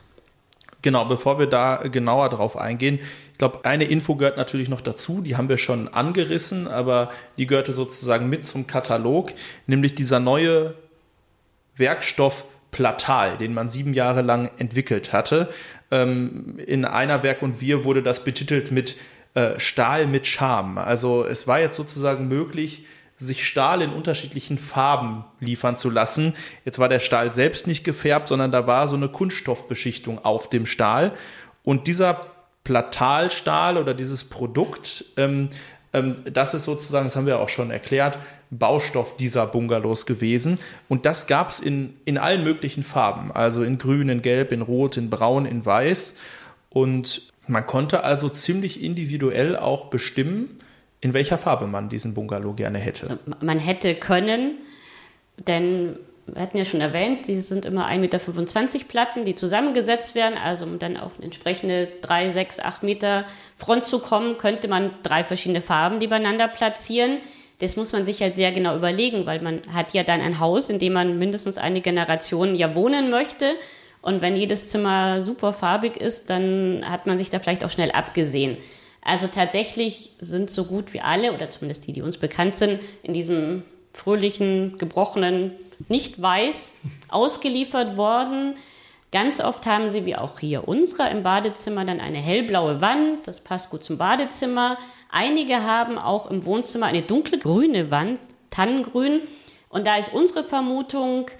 [0.80, 3.00] Genau, bevor wir da genauer drauf eingehen,
[3.44, 7.74] glaube, eine Info gehört natürlich noch dazu, die haben wir schon angerissen, aber die gehörte
[7.74, 9.34] sozusagen mit zum Katalog,
[9.66, 10.74] nämlich dieser neue
[11.76, 15.50] Werkstoff Platal, den man sieben Jahre lang entwickelt hatte.
[15.90, 18.96] Ähm, in einer Werk und Wir wurde das betitelt mit
[19.34, 20.78] äh, Stahl mit Charme.
[20.78, 26.32] Also es war jetzt sozusagen möglich, sich Stahl in unterschiedlichen Farben liefern zu lassen.
[26.64, 30.64] Jetzt war der Stahl selbst nicht gefärbt, sondern da war so eine Kunststoffbeschichtung auf dem
[30.64, 31.12] Stahl.
[31.62, 32.33] Und dieser
[32.64, 35.50] Platalstahl oder dieses Produkt, ähm,
[35.92, 38.18] ähm, das ist sozusagen, das haben wir auch schon erklärt,
[38.50, 40.58] Baustoff dieser Bungalows gewesen.
[40.88, 44.62] Und das gab es in, in allen möglichen Farben, also in grün, in gelb, in
[44.62, 46.16] rot, in braun, in weiß.
[46.70, 50.58] Und man konnte also ziemlich individuell auch bestimmen,
[51.00, 53.10] in welcher Farbe man diesen Bungalow gerne hätte.
[53.10, 54.58] Also man hätte können,
[55.36, 55.96] denn
[56.26, 60.38] wir hatten ja schon erwähnt, die sind immer 1,25 Meter Platten, die zusammengesetzt werden.
[60.38, 63.24] Also um dann auf entsprechende 3, 6, 8 Meter
[63.58, 67.18] Front zu kommen, könnte man drei verschiedene Farben nebeneinander platzieren.
[67.60, 70.70] Das muss man sich halt sehr genau überlegen, weil man hat ja dann ein Haus,
[70.70, 73.54] in dem man mindestens eine Generation ja wohnen möchte.
[74.00, 77.90] Und wenn jedes Zimmer super farbig ist, dann hat man sich da vielleicht auch schnell
[77.90, 78.56] abgesehen.
[79.02, 83.12] Also tatsächlich sind so gut wie alle, oder zumindest die, die uns bekannt sind, in
[83.12, 83.62] diesem
[83.94, 85.52] fröhlichen, gebrochenen
[85.88, 86.74] nicht weiß
[87.08, 88.54] ausgeliefert worden.
[89.12, 93.26] Ganz oft haben sie, wie auch hier unserer im Badezimmer, dann eine hellblaue Wand.
[93.26, 94.76] Das passt gut zum Badezimmer.
[95.08, 98.18] Einige haben auch im Wohnzimmer eine dunkelgrüne Wand,
[98.50, 99.20] Tannengrün.
[99.68, 101.30] Und da ist unsere Vermutung,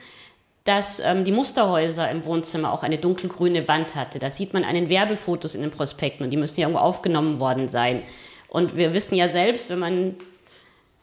[0.65, 4.19] dass ähm, die Musterhäuser im Wohnzimmer auch eine dunkelgrüne Wand hatte.
[4.19, 7.39] Da sieht man an den Werbefotos in den Prospekten und die müssen ja irgendwo aufgenommen
[7.39, 8.03] worden sein.
[8.49, 10.15] Und wir wissen ja selbst, wenn man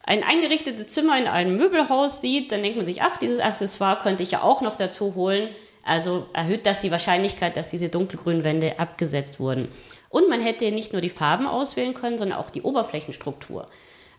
[0.04, 4.22] ein eingerichtetes Zimmer in einem Möbelhaus sieht, dann denkt man sich, ach, dieses Accessoire könnte
[4.22, 5.48] ich ja auch noch dazu holen.
[5.84, 9.68] Also erhöht das die Wahrscheinlichkeit, dass diese dunkelgrünen Wände abgesetzt wurden.
[10.08, 13.66] Und man hätte nicht nur die Farben auswählen können, sondern auch die Oberflächenstruktur.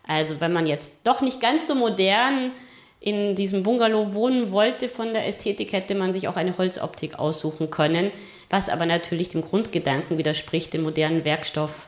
[0.06, 2.52] Also wenn man jetzt doch nicht ganz so modern
[3.00, 7.70] in diesem Bungalow wohnen wollte von der Ästhetik, hätte man sich auch eine Holzoptik aussuchen
[7.70, 8.10] können,
[8.50, 11.86] was aber natürlich dem Grundgedanken widerspricht, den modernen Werkstoff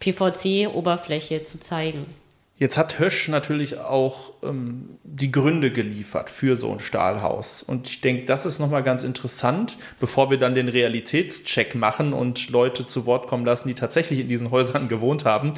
[0.00, 2.06] PVC-Oberfläche zu zeigen.
[2.60, 7.62] Jetzt hat Hösch natürlich auch ähm, die Gründe geliefert für so ein Stahlhaus.
[7.62, 12.50] Und ich denke, das ist nochmal ganz interessant, bevor wir dann den Realitätscheck machen und
[12.50, 15.54] Leute zu Wort kommen lassen, die tatsächlich in diesen Häusern gewohnt haben,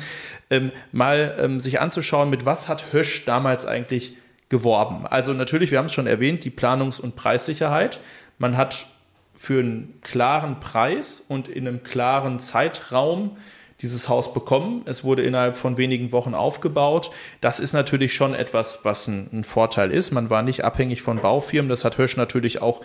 [0.48, 4.16] ähm, mal ähm, sich anzuschauen, mit was hat Hösch damals eigentlich
[4.48, 5.04] geworben.
[5.04, 7.98] Also natürlich, wir haben es schon erwähnt, die Planungs- und Preissicherheit.
[8.38, 8.86] Man hat
[9.34, 13.38] für einen klaren Preis und in einem klaren Zeitraum
[13.82, 14.82] dieses Haus bekommen.
[14.86, 17.10] Es wurde innerhalb von wenigen Wochen aufgebaut.
[17.40, 20.12] Das ist natürlich schon etwas, was ein, ein Vorteil ist.
[20.12, 21.68] Man war nicht abhängig von Baufirmen.
[21.68, 22.80] Das hat Hösch natürlich auch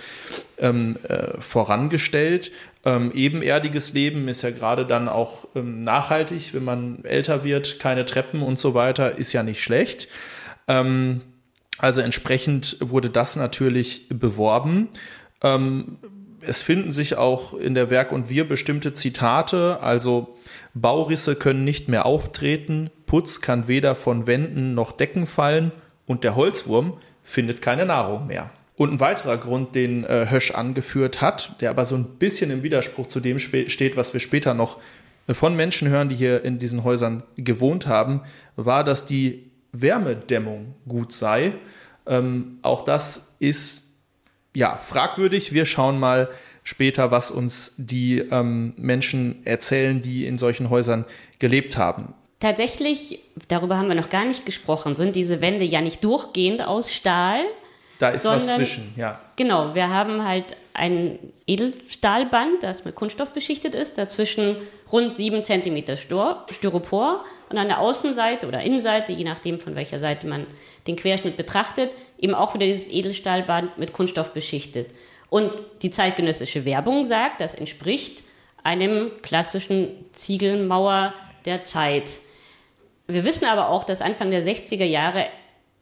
[0.58, 2.52] ähm, äh, vorangestellt.
[2.84, 8.06] Ähm, ebenerdiges Leben ist ja gerade dann auch ähm, nachhaltig, wenn man älter wird, keine
[8.06, 10.08] Treppen und so weiter, ist ja nicht schlecht.
[10.68, 11.22] Ähm,
[11.78, 14.90] also entsprechend wurde das natürlich beworben.
[15.44, 15.98] Ähm,
[16.42, 20.37] es finden sich auch in der Werk und Wir bestimmte Zitate, also
[20.82, 25.72] Baurisse können nicht mehr auftreten, Putz kann weder von Wänden noch Decken fallen
[26.06, 28.52] und der Holzwurm findet keine Nahrung mehr.
[28.76, 32.64] Und ein weiterer Grund, den äh, Hösch angeführt hat, der aber so ein bisschen im
[32.64, 34.78] Widerspruch zu dem steht, was wir später noch
[35.28, 38.22] äh, von Menschen hören, die hier in diesen Häusern gewohnt haben,
[38.56, 41.54] war, dass die Wärmedämmung gut sei.
[42.06, 43.88] Ähm, auch das ist
[44.56, 45.54] ja fragwürdig.
[45.54, 46.30] Wir schauen mal,
[46.68, 51.06] später, was uns die ähm, Menschen erzählen, die in solchen Häusern
[51.40, 52.14] gelebt haben.
[52.42, 56.94] Tatsächlich, darüber haben wir noch gar nicht gesprochen, sind diese Wände ja nicht durchgehend aus
[56.94, 57.40] Stahl.
[58.00, 59.18] Da ist sondern, was zwischen, ja.
[59.38, 64.58] Genau, wir haben halt ein Edelstahlband, das mit Kunststoff beschichtet ist, dazwischen
[64.92, 70.28] rund 7 cm Styropor und an der Außenseite oder Innenseite, je nachdem von welcher Seite
[70.28, 70.46] man
[70.86, 74.90] den Querschnitt betrachtet, eben auch wieder dieses Edelstahlband mit Kunststoff beschichtet.
[75.30, 78.24] Und die zeitgenössische Werbung sagt, das entspricht
[78.64, 81.14] einem klassischen Ziegelmauer
[81.46, 82.10] der Zeit.
[83.08, 85.26] Wir wissen aber auch, dass Anfang der 60er Jahre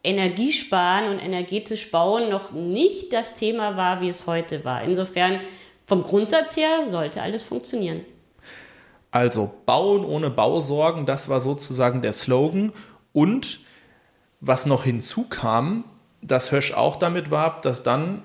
[0.04, 4.84] Energiesparen und energetisch bauen noch nicht das Thema war, wie es heute war.
[4.84, 5.40] Insofern
[5.88, 8.06] vom Grundsatz her sollte alles funktionieren.
[9.10, 12.72] Also bauen ohne Bausorgen, das war sozusagen der Slogan.
[13.14, 13.62] Und
[14.42, 15.86] was noch hinzukam,
[16.22, 18.22] dass Hösch auch damit warb, dass dann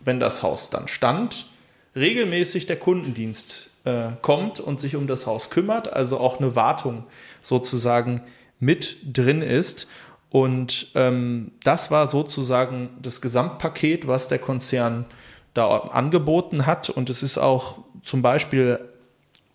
[0.00, 1.46] wenn das Haus dann stand,
[1.94, 7.04] regelmäßig der Kundendienst äh, kommt und sich um das Haus kümmert, also auch eine Wartung
[7.40, 8.22] sozusagen
[8.60, 9.88] mit drin ist.
[10.30, 15.06] Und ähm, das war sozusagen das Gesamtpaket, was der Konzern
[15.54, 16.90] da angeboten hat.
[16.90, 18.78] Und es ist auch zum Beispiel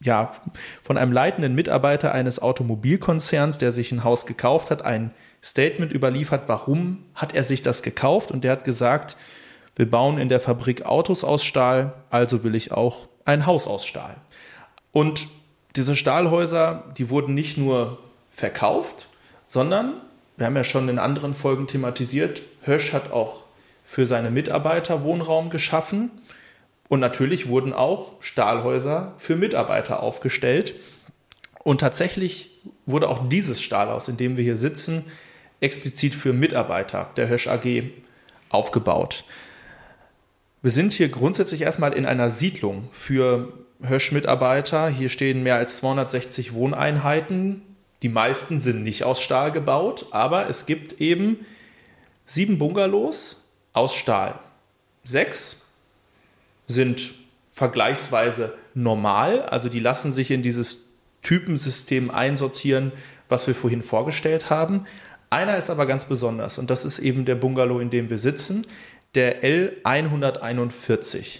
[0.01, 0.33] ja,
[0.81, 5.11] von einem leitenden Mitarbeiter eines Automobilkonzerns, der sich ein Haus gekauft hat, ein
[5.43, 8.31] Statement überliefert, warum hat er sich das gekauft.
[8.31, 9.15] Und der hat gesagt,
[9.75, 13.85] wir bauen in der Fabrik Autos aus Stahl, also will ich auch ein Haus aus
[13.85, 14.15] Stahl.
[14.91, 15.27] Und
[15.75, 17.99] diese Stahlhäuser, die wurden nicht nur
[18.31, 19.07] verkauft,
[19.47, 19.93] sondern,
[20.37, 23.43] wir haben ja schon in anderen Folgen thematisiert, Hösch hat auch
[23.83, 26.11] für seine Mitarbeiter Wohnraum geschaffen.
[26.89, 30.75] Und natürlich wurden auch Stahlhäuser für Mitarbeiter aufgestellt.
[31.63, 32.51] Und tatsächlich
[32.85, 35.05] wurde auch dieses Stahlhaus, in dem wir hier sitzen,
[35.59, 37.83] explizit für Mitarbeiter der Hösch AG
[38.49, 39.23] aufgebaut.
[40.63, 44.87] Wir sind hier grundsätzlich erstmal in einer Siedlung für Hösch-Mitarbeiter.
[44.87, 47.61] Hier stehen mehr als 260 Wohneinheiten.
[48.01, 51.45] Die meisten sind nicht aus Stahl gebaut, aber es gibt eben
[52.25, 54.39] sieben Bungalows aus Stahl.
[55.03, 55.63] Sechs
[56.65, 57.11] sind
[57.51, 60.91] vergleichsweise normal, also die lassen sich in dieses
[61.23, 62.93] Typensystem einsortieren,
[63.27, 64.85] was wir vorhin vorgestellt haben.
[65.29, 68.65] Einer ist aber ganz besonders und das ist eben der Bungalow, in dem wir sitzen
[69.15, 71.39] der L141.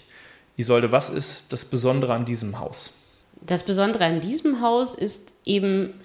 [0.56, 2.92] Isolde, was ist das Besondere an diesem Haus?
[3.40, 6.00] Das Besondere an diesem Haus ist eben,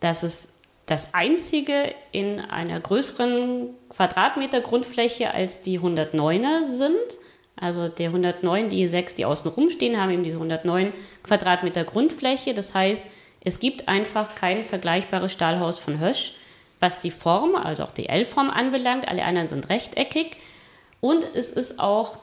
[0.00, 0.50] dass es
[0.86, 7.18] das einzige in einer größeren Quadratmeter Grundfläche als die 109er sind.
[7.56, 10.90] Also der 109, die sechs, die außen rumstehen, haben eben diese 109
[11.22, 12.52] Quadratmeter Grundfläche.
[12.52, 13.02] Das heißt,
[13.44, 16.34] es gibt einfach kein vergleichbares Stahlhaus von Hösch,
[16.80, 19.08] was die Form, also auch die L-Form anbelangt.
[19.08, 20.36] Alle anderen sind rechteckig.
[21.04, 22.18] Und es ist auch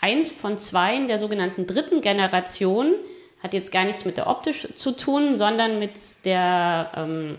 [0.00, 2.94] eins von zwei der sogenannten dritten Generation,
[3.42, 7.38] hat jetzt gar nichts mit der Optik zu tun, sondern mit der ähm,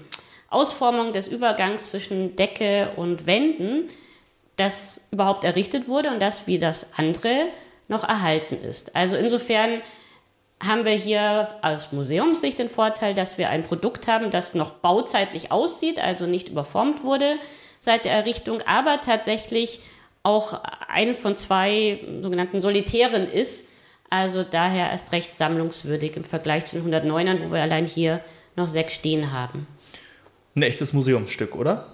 [0.49, 3.88] Ausformung des Übergangs zwischen Decke und Wänden,
[4.58, 7.47] das überhaupt errichtet wurde und das wie das andere
[7.88, 8.97] noch erhalten ist.
[8.97, 9.82] Also insofern
[10.62, 15.53] haben wir hier aus Museumssicht den Vorteil, dass wir ein Produkt haben, das noch bauzeitlich
[15.53, 17.36] aussieht, also nicht überformt wurde
[17.79, 19.79] seit der Errichtung, aber tatsächlich
[20.23, 23.69] auch eine von zwei sogenannten Solitären ist.
[24.09, 28.21] Also daher erst recht sammlungswürdig im Vergleich zu den 109ern, wo wir allein hier
[28.55, 29.67] noch sechs stehen haben.
[30.55, 31.88] Ein echtes Museumsstück, oder?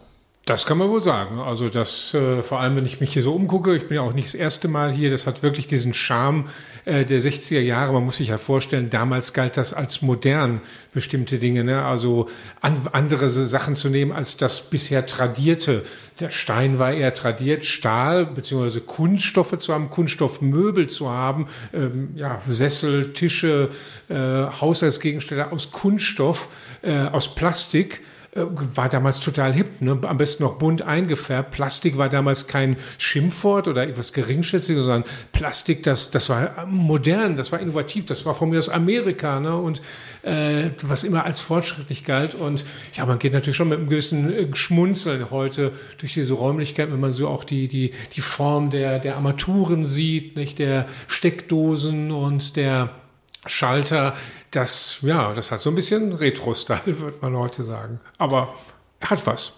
[0.45, 1.37] Das kann man wohl sagen.
[1.37, 4.13] Also das, äh, vor allem wenn ich mich hier so umgucke, ich bin ja auch
[4.13, 6.45] nicht das erste Mal hier, das hat wirklich diesen Charme
[6.85, 7.93] äh, der 60er Jahre.
[7.93, 11.85] Man muss sich ja vorstellen, damals galt das als modern, bestimmte Dinge, ne?
[11.85, 12.27] also
[12.61, 15.83] an, andere Sachen zu nehmen als das bisher tradierte.
[16.19, 22.41] Der Stein war eher tradiert, Stahl beziehungsweise Kunststoffe zu haben, Kunststoffmöbel zu haben, ähm, ja,
[22.47, 23.69] Sessel, Tische,
[24.09, 26.47] äh, Haushaltsgegenstände aus Kunststoff,
[26.81, 28.01] äh, aus Plastik
[28.35, 28.41] äh,
[28.75, 29.97] war damals total hip, ne?
[30.01, 31.49] am besten noch bunt eingefärbt.
[31.49, 37.51] Plastik war damals kein Schimpfwort oder etwas Geringschätziges, sondern Plastik, das, das war modern, das
[37.51, 39.55] war innovativ, das war von mir aus Amerika ne?
[39.55, 39.81] und
[40.21, 42.35] äh, was immer als fortschrittlich galt.
[42.35, 46.91] Und ja, man geht natürlich schon mit einem gewissen äh, Schmunzeln heute durch diese Räumlichkeit,
[46.91, 52.11] wenn man so auch die, die, die Form der, der Armaturen sieht, nicht der Steckdosen
[52.11, 52.91] und der
[53.45, 54.15] Schalter,
[54.51, 57.99] das, ja, das hat so ein bisschen Retro-Style, würde man heute sagen.
[58.17, 58.55] Aber
[59.01, 59.53] hat was.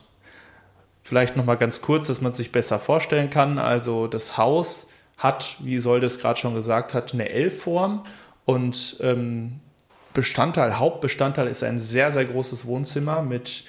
[1.04, 3.58] Vielleicht noch mal ganz kurz, dass man sich besser vorstellen kann.
[3.58, 8.04] Also das Haus hat, wie Solde es gerade schon gesagt hat, eine L-Form
[8.46, 9.60] und ähm,
[10.14, 13.64] Bestandteil, Hauptbestandteil ist ein sehr, sehr großes Wohnzimmer mit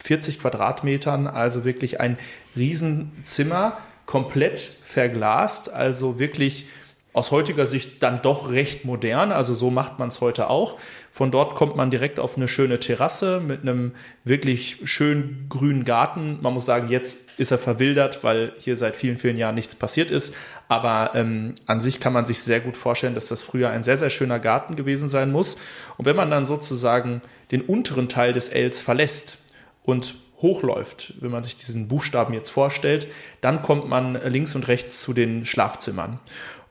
[0.00, 2.18] 40 Quadratmetern, also wirklich ein
[2.56, 6.66] Riesenzimmer, komplett verglast, also wirklich
[7.14, 9.32] aus heutiger Sicht dann doch recht modern.
[9.32, 10.78] Also so macht man es heute auch.
[11.10, 13.92] Von dort kommt man direkt auf eine schöne Terrasse mit einem
[14.24, 16.38] wirklich schön grünen Garten.
[16.40, 20.10] Man muss sagen, jetzt ist er verwildert, weil hier seit vielen, vielen Jahren nichts passiert
[20.10, 20.34] ist.
[20.68, 23.98] Aber ähm, an sich kann man sich sehr gut vorstellen, dass das früher ein sehr,
[23.98, 25.58] sehr schöner Garten gewesen sein muss.
[25.98, 27.20] Und wenn man dann sozusagen
[27.50, 29.36] den unteren Teil des Ls verlässt
[29.82, 33.06] und hochläuft, wenn man sich diesen Buchstaben jetzt vorstellt,
[33.40, 36.18] dann kommt man links und rechts zu den Schlafzimmern.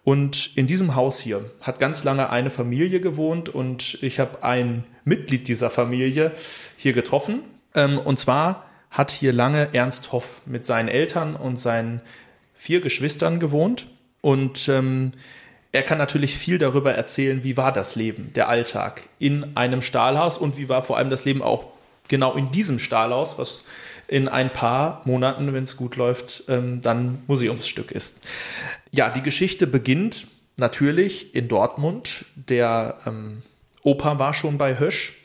[0.03, 4.83] Und in diesem Haus hier hat ganz lange eine Familie gewohnt und ich habe ein
[5.05, 6.31] Mitglied dieser Familie
[6.75, 7.41] hier getroffen.
[7.75, 12.01] Ähm, und zwar hat hier lange Ernst Hoff mit seinen Eltern und seinen
[12.55, 13.87] vier Geschwistern gewohnt.
[14.21, 15.11] Und ähm,
[15.71, 20.37] er kann natürlich viel darüber erzählen, wie war das Leben, der Alltag in einem Stahlhaus
[20.37, 21.67] und wie war vor allem das Leben auch
[22.07, 23.63] genau in diesem Stahlhaus, was
[24.11, 28.27] in ein paar Monaten, wenn es gut läuft, ähm, dann Museumsstück ist.
[28.91, 32.25] Ja, die Geschichte beginnt natürlich in Dortmund.
[32.35, 33.41] Der ähm,
[33.83, 35.23] Opa war schon bei Hösch.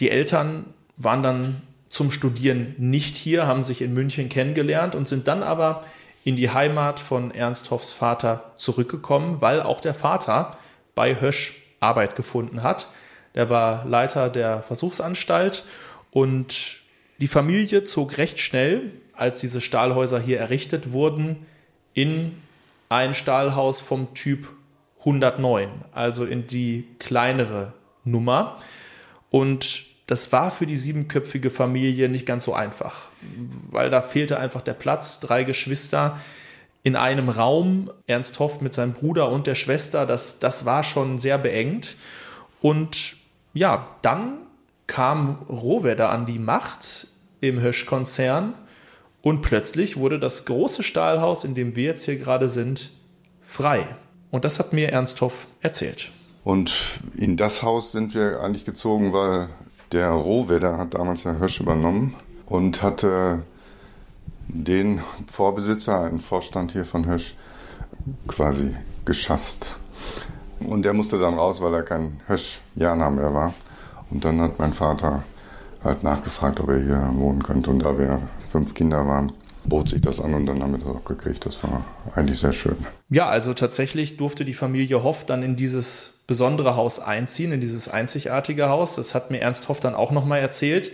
[0.00, 5.28] Die Eltern waren dann zum Studieren nicht hier, haben sich in München kennengelernt und sind
[5.28, 5.84] dann aber
[6.24, 10.56] in die Heimat von Ernst Hoffs Vater zurückgekommen, weil auch der Vater
[10.94, 12.88] bei Hösch Arbeit gefunden hat.
[13.34, 15.64] Der war Leiter der Versuchsanstalt
[16.10, 16.85] und
[17.18, 21.46] die Familie zog recht schnell, als diese Stahlhäuser hier errichtet wurden,
[21.94, 22.32] in
[22.88, 24.48] ein Stahlhaus vom Typ
[25.00, 27.72] 109, also in die kleinere
[28.04, 28.58] Nummer.
[29.30, 33.10] Und das war für die siebenköpfige Familie nicht ganz so einfach,
[33.70, 35.18] weil da fehlte einfach der Platz.
[35.20, 36.20] Drei Geschwister
[36.82, 41.18] in einem Raum, Ernst Hoff mit seinem Bruder und der Schwester, das, das war schon
[41.18, 41.96] sehr beengt.
[42.60, 43.16] Und
[43.54, 44.38] ja, dann
[44.86, 47.08] kam Rohwedder an die Macht
[47.40, 48.54] im Hösch-Konzern
[49.22, 52.90] und plötzlich wurde das große Stahlhaus, in dem wir jetzt hier gerade sind,
[53.46, 53.86] frei.
[54.30, 56.12] Und das hat mir Ernst Hoff erzählt.
[56.44, 59.48] Und in das Haus sind wir eigentlich gezogen, weil
[59.92, 62.14] der Rohwedder hat damals ja Hösch übernommen
[62.46, 63.42] und hatte
[64.48, 67.34] den Vorbesitzer, einen Vorstand hier von Hösch,
[68.28, 69.76] quasi geschasst.
[70.60, 73.54] Und der musste dann raus, weil er kein Hösch-Jana mehr war.
[74.10, 75.22] Und dann hat mein Vater
[75.82, 77.70] halt nachgefragt, ob er hier wohnen könnte.
[77.70, 79.32] Und da wir fünf Kinder waren,
[79.64, 81.44] bot sich das an und dann haben wir das auch gekriegt.
[81.44, 81.84] Das war
[82.14, 82.76] eigentlich sehr schön.
[83.10, 87.88] Ja, also tatsächlich durfte die Familie Hoff dann in dieses besondere Haus einziehen, in dieses
[87.88, 88.96] einzigartige Haus.
[88.96, 90.92] Das hat mir Ernst Hoff dann auch nochmal erzählt.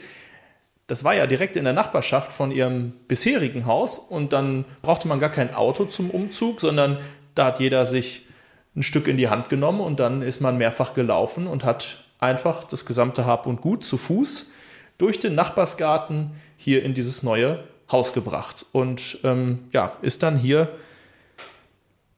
[0.86, 5.20] Das war ja direkt in der Nachbarschaft von ihrem bisherigen Haus und dann brauchte man
[5.20, 6.98] gar kein Auto zum Umzug, sondern
[7.34, 8.26] da hat jeder sich
[8.74, 12.64] ein Stück in die Hand genommen und dann ist man mehrfach gelaufen und hat einfach
[12.64, 14.50] das gesamte Hab und Gut zu Fuß
[14.98, 20.70] durch den Nachbarsgarten hier in dieses neue Haus gebracht und ähm, ja, ist dann hier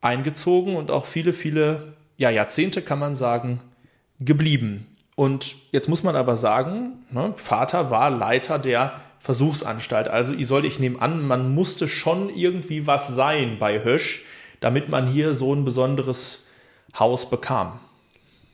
[0.00, 3.60] eingezogen und auch viele, viele ja, Jahrzehnte kann man sagen,
[4.20, 4.86] geblieben.
[5.16, 10.08] Und jetzt muss man aber sagen, ne, Vater war Leiter der Versuchsanstalt.
[10.08, 14.24] Also Isolde, ich nehme an, man musste schon irgendwie was sein bei Hösch,
[14.60, 16.46] damit man hier so ein besonderes
[16.98, 17.80] Haus bekam.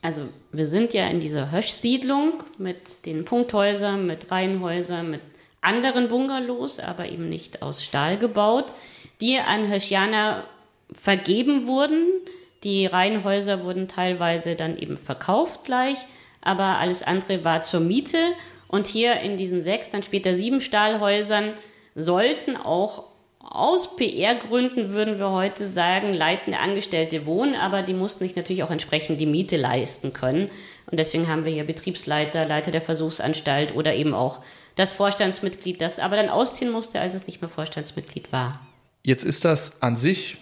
[0.01, 5.21] Also wir sind ja in dieser Hösch-Siedlung mit den Punkthäusern, mit Reihenhäusern, mit
[5.61, 8.73] anderen Bungalows, aber eben nicht aus Stahl gebaut,
[9.21, 10.43] die an Höschianer
[10.91, 12.07] vergeben wurden.
[12.63, 15.97] Die Reihenhäuser wurden teilweise dann eben verkauft gleich,
[16.41, 18.17] aber alles andere war zur Miete.
[18.67, 21.53] Und hier in diesen sechs, dann später sieben Stahlhäusern
[21.93, 23.10] sollten auch
[23.53, 28.71] aus PR-Gründen, würden wir heute sagen, leitende Angestellte wohnen, aber die mussten sich natürlich auch
[28.71, 30.49] entsprechend die Miete leisten können.
[30.89, 34.39] Und deswegen haben wir hier Betriebsleiter, Leiter der Versuchsanstalt oder eben auch
[34.75, 38.61] das Vorstandsmitglied, das aber dann ausziehen musste, als es nicht mehr Vorstandsmitglied war.
[39.03, 40.37] Jetzt ist das an sich,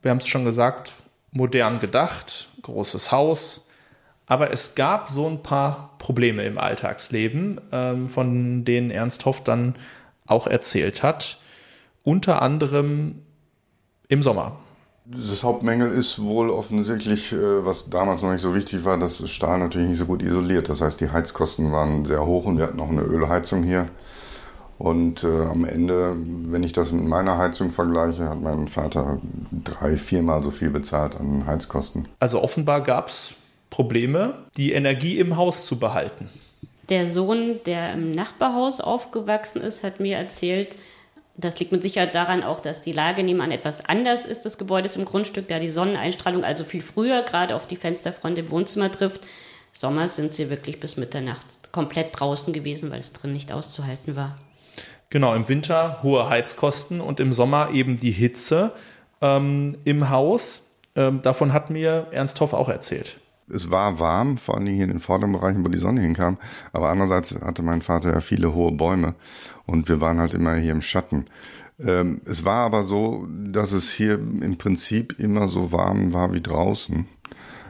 [0.00, 0.94] wir haben es schon gesagt,
[1.32, 3.66] modern gedacht, großes Haus,
[4.26, 9.74] aber es gab so ein paar Probleme im Alltagsleben, ähm, von denen Ernst Hoff dann
[10.26, 11.38] auch erzählt hat.
[12.04, 13.22] Unter anderem
[14.08, 14.58] im Sommer.
[15.06, 19.58] Das Hauptmängel ist wohl offensichtlich, äh, was damals noch nicht so wichtig war, dass Stahl
[19.58, 20.68] natürlich nicht so gut isoliert.
[20.68, 23.88] Das heißt, die Heizkosten waren sehr hoch und wir hatten auch eine Ölheizung hier.
[24.78, 29.20] Und äh, am Ende, wenn ich das mit meiner Heizung vergleiche, hat mein Vater
[29.64, 32.08] drei, viermal so viel bezahlt an Heizkosten.
[32.18, 33.34] Also offenbar gab es
[33.70, 36.28] Probleme, die Energie im Haus zu behalten.
[36.88, 40.76] Der Sohn, der im Nachbarhaus aufgewachsen ist, hat mir erzählt,
[41.36, 44.96] das liegt mit Sicherheit daran auch, dass die Lage nebenan etwas anders ist des Gebäudes
[44.96, 49.26] im Grundstück, da die Sonneneinstrahlung also viel früher gerade auf die Fensterfront im Wohnzimmer trifft.
[49.72, 54.36] Sommers sind sie wirklich bis Mitternacht komplett draußen gewesen, weil es drin nicht auszuhalten war.
[55.10, 58.72] Genau, im Winter hohe Heizkosten und im Sommer eben die Hitze
[59.20, 60.62] ähm, im Haus.
[60.94, 63.18] Ähm, davon hat mir Ernst Hoff auch erzählt
[63.48, 66.38] es war warm, vor allem hier in den vorderen Bereichen, wo die Sonne hinkam.
[66.72, 69.14] Aber andererseits hatte mein Vater ja viele hohe Bäume
[69.66, 71.26] und wir waren halt immer hier im Schatten.
[71.78, 76.40] Ähm, es war aber so, dass es hier im Prinzip immer so warm war wie
[76.40, 77.06] draußen.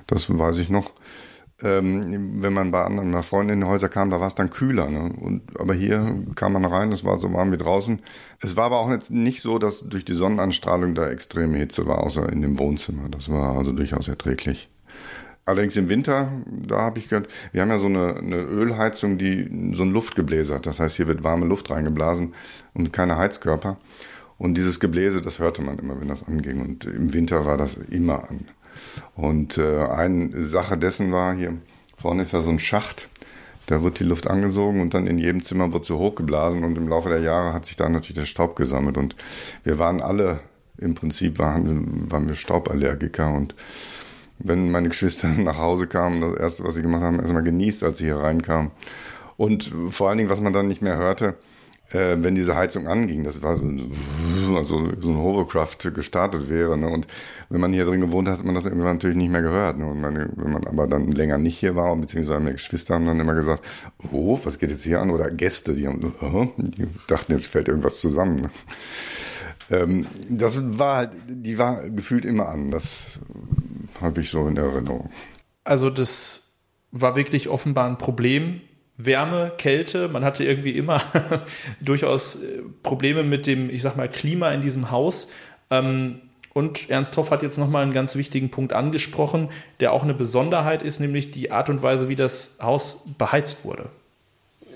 [0.07, 0.93] Das weiß ich noch.
[1.63, 4.51] Ähm, wenn man bei anderen bei Freunden in die Häuser kam, da war es dann
[4.51, 4.91] kühler.
[4.91, 5.13] Ne?
[5.21, 8.03] Und, aber hier kam man rein, es war so warm wie draußen.
[8.41, 12.03] Es war aber auch jetzt nicht so, dass durch die Sonnenanstrahlung da extreme Hitze war,
[12.03, 13.09] außer in dem Wohnzimmer.
[13.09, 14.69] Das war also durchaus erträglich.
[15.47, 19.73] Allerdings im Winter, da habe ich gehört, wir haben ja so eine, eine Ölheizung, die
[19.75, 20.67] so ein Luftgebläse hat.
[20.67, 22.35] Das heißt, hier wird warme Luft reingeblasen
[22.73, 23.77] und keine Heizkörper.
[24.39, 26.61] Und dieses Gebläse, das hörte man immer, wenn das anging.
[26.61, 28.49] Und im Winter war das immer an.
[29.15, 31.59] Und äh, eine Sache dessen war hier,
[31.97, 33.09] vorne ist ja so ein Schacht,
[33.67, 36.89] da wird die Luft angesogen und dann in jedem Zimmer wird sie hochgeblasen und im
[36.89, 38.99] Laufe der Jahre hat sich da natürlich der Staub gesammelt.
[38.99, 39.17] Und
[39.63, 40.41] wir waren alle,
[40.77, 43.55] im Prinzip waren, waren wir Stauballergiker und
[44.39, 47.99] wenn meine Geschwister nach Hause kamen, das erste, was sie gemacht haben, erstmal genießt, als
[47.99, 48.71] sie hier reinkamen.
[49.37, 51.37] Und vor allen Dingen, was man dann nicht mehr hörte,
[51.91, 53.67] äh, wenn diese Heizung anging, das war so,
[54.57, 56.77] also so ein Hovercraft gestartet wäre.
[56.77, 56.89] Ne?
[56.89, 57.07] Und
[57.49, 59.79] wenn man hier drin gewohnt hat, hat man das irgendwann natürlich nicht mehr gehört.
[59.79, 59.87] Ne?
[59.87, 63.21] Und man, wenn man aber dann länger nicht hier war, beziehungsweise meine Geschwister haben dann
[63.21, 63.63] immer gesagt,
[64.13, 65.11] oh, was geht jetzt hier an?
[65.11, 68.43] Oder Gäste, die, haben, oh, die dachten, jetzt fällt irgendwas zusammen.
[68.43, 68.51] Ne?
[69.71, 72.71] Ähm, das war halt, die war gefühlt immer an.
[72.71, 73.21] Das
[74.01, 75.11] habe ich so in Erinnerung.
[75.65, 76.53] Also das
[76.91, 78.61] war wirklich offenbar ein Problem.
[78.97, 81.03] Wärme, Kälte, man hatte irgendwie immer
[81.81, 85.31] durchaus äh, Probleme mit dem, ich sag mal, Klima in diesem Haus.
[85.71, 86.21] Ähm,
[86.53, 89.49] und Ernst Hoff hat jetzt nochmal einen ganz wichtigen Punkt angesprochen,
[89.81, 93.91] der auch eine Besonderheit ist, nämlich die Art und Weise, wie das Haus beheizt wurde.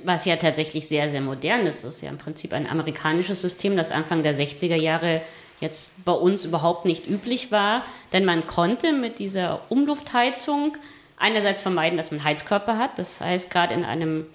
[0.05, 1.85] Was ja tatsächlich sehr, sehr modern ist.
[1.85, 5.23] Das ist ja im Prinzip ein amerikanisches System, das Anfang der 60er Jahre
[5.61, 10.77] jetzt bei uns überhaupt nicht üblich war, denn man konnte mit dieser Umluftheizung
[11.17, 12.99] einerseits vermeiden, dass man Heizkörper hat.
[12.99, 14.27] Das heißt, gerade in einem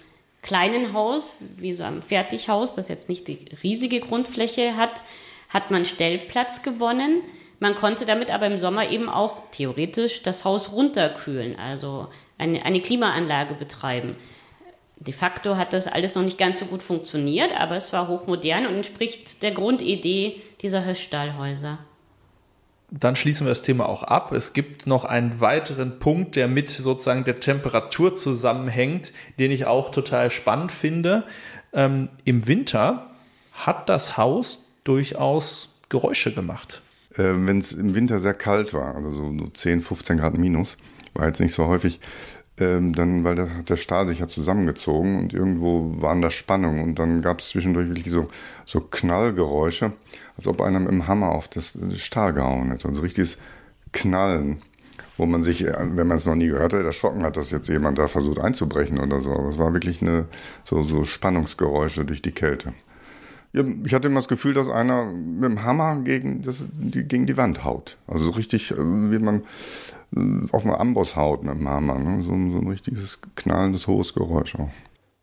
[0.42, 5.02] kleinen Haus, wie so einem Fertighaus, das jetzt nicht die riesige Grundfläche hat,
[5.48, 7.22] hat man Stellplatz gewonnen.
[7.60, 12.80] Man konnte damit aber im Sommer eben auch theoretisch das Haus runterkühlen, also eine, eine
[12.80, 14.16] Klimaanlage betreiben.
[14.96, 18.66] De facto hat das alles noch nicht ganz so gut funktioniert, aber es war hochmodern
[18.66, 21.78] und entspricht der Grundidee dieser Höchststahlhäuser.
[22.90, 24.32] Dann schließen wir das Thema auch ab.
[24.32, 29.90] Es gibt noch einen weiteren Punkt, der mit sozusagen der Temperatur zusammenhängt, den ich auch
[29.90, 31.24] total spannend finde.
[31.72, 33.10] Ähm, Im Winter
[33.52, 36.82] hat das Haus durchaus Geräusche gemacht.
[37.14, 40.76] Äh, Wenn es im Winter sehr kalt war, also so 10, 15 Grad minus,
[41.14, 42.00] war jetzt nicht so häufig,
[42.58, 46.98] ähm, dann, weil hat der Stahl sich ja zusammengezogen und irgendwo waren da Spannungen und
[46.98, 48.28] dann gab es zwischendurch wirklich so,
[48.64, 49.92] so Knallgeräusche,
[50.36, 53.38] als ob einer mit dem Hammer auf das, Stahl gehauen hätte, also richtiges
[53.92, 54.62] Knallen.
[55.16, 57.68] wo man sich, äh, wenn man es noch nie gehört hat, erschrocken hat, dass jetzt
[57.68, 59.32] jemand da versucht einzubrechen oder so.
[59.32, 60.26] Aber es war wirklich eine,
[60.64, 62.72] so, so Spannungsgeräusche durch die Kälte.
[63.54, 67.26] Ja, ich hatte immer das Gefühl, dass einer mit dem Hammer gegen, das, die, gegen
[67.26, 67.98] die Wand haut.
[68.08, 69.44] Also so richtig, äh, wie man
[70.16, 71.98] äh, auf einem Amboss haut mit dem Hammer.
[72.00, 72.22] Ne?
[72.22, 74.70] So, so ein richtiges knallendes, hohes Geräusch auch.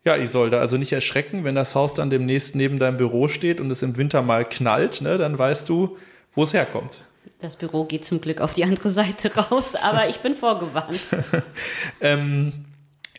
[0.04, 3.70] Ja, Isolde, also nicht erschrecken, wenn das Haus dann demnächst neben deinem Büro steht und
[3.70, 5.96] es im Winter mal knallt, ne, dann weißt du,
[6.34, 7.02] wo es herkommt.
[7.38, 11.00] Das Büro geht zum Glück auf die andere Seite raus, aber ich bin vorgewarnt.
[12.00, 12.52] ähm,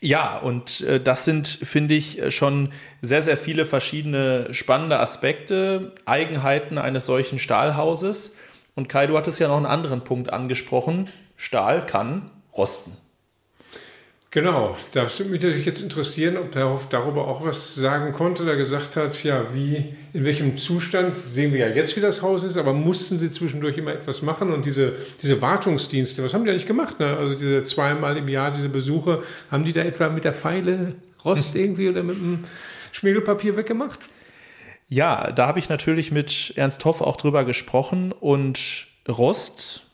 [0.04, 2.70] ja, und äh, das sind, finde ich, schon
[3.01, 8.36] sehr, sehr viele verschiedene spannende Aspekte, Eigenheiten eines solchen Stahlhauses.
[8.76, 11.10] Und Kai, du hattest ja noch einen anderen Punkt angesprochen.
[11.38, 12.97] Stahl kann rosten.
[14.34, 18.41] Genau, da würde mich natürlich jetzt interessieren, ob Herr Hoff darüber auch was sagen konnte
[18.41, 22.43] oder gesagt hat, ja, wie, in welchem Zustand, sehen wir ja jetzt, wie das Haus
[22.43, 26.49] ist, aber mussten Sie zwischendurch immer etwas machen und diese, diese Wartungsdienste, was haben die
[26.49, 26.99] eigentlich gemacht?
[26.99, 27.15] Ne?
[27.15, 29.21] Also diese zweimal im Jahr, diese Besuche,
[29.51, 32.45] haben die da etwa mit der Pfeile Rost irgendwie oder mit dem
[32.91, 33.99] Schmiegelpapier weggemacht?
[34.88, 39.86] Ja, da habe ich natürlich mit Ernst Hoff auch drüber gesprochen und Rost,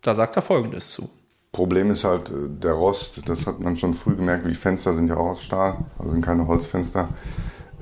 [0.00, 1.10] da sagt er Folgendes zu.
[1.56, 5.08] Problem ist halt äh, der Rost, das hat man schon früh gemerkt, die Fenster sind
[5.08, 7.08] ja auch aus Stahl, also sind keine Holzfenster.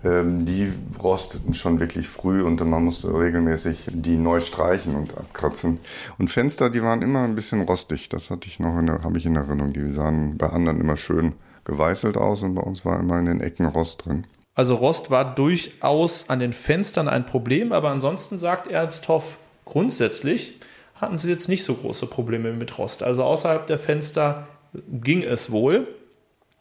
[0.05, 0.73] Ähm, die
[1.03, 5.81] rosteten schon wirklich früh und man musste regelmäßig die neu streichen und abkratzen.
[6.19, 9.35] Und Fenster, die waren immer ein bisschen rostig, das hatte ich noch, habe ich in
[9.35, 9.73] Erinnerung.
[9.73, 11.33] Die sahen bei anderen immer schön
[11.65, 14.25] geweißelt aus und bei uns war immer in den Ecken Rost drin.
[14.55, 20.61] Also Rost war durchaus an den Fenstern ein Problem, aber ansonsten sagt Ernst Hoff grundsätzlich,
[21.05, 23.03] hatten sie jetzt nicht so große Probleme mit Rost.
[23.03, 24.49] Also außerhalb der Fenster
[24.91, 25.87] ging es wohl.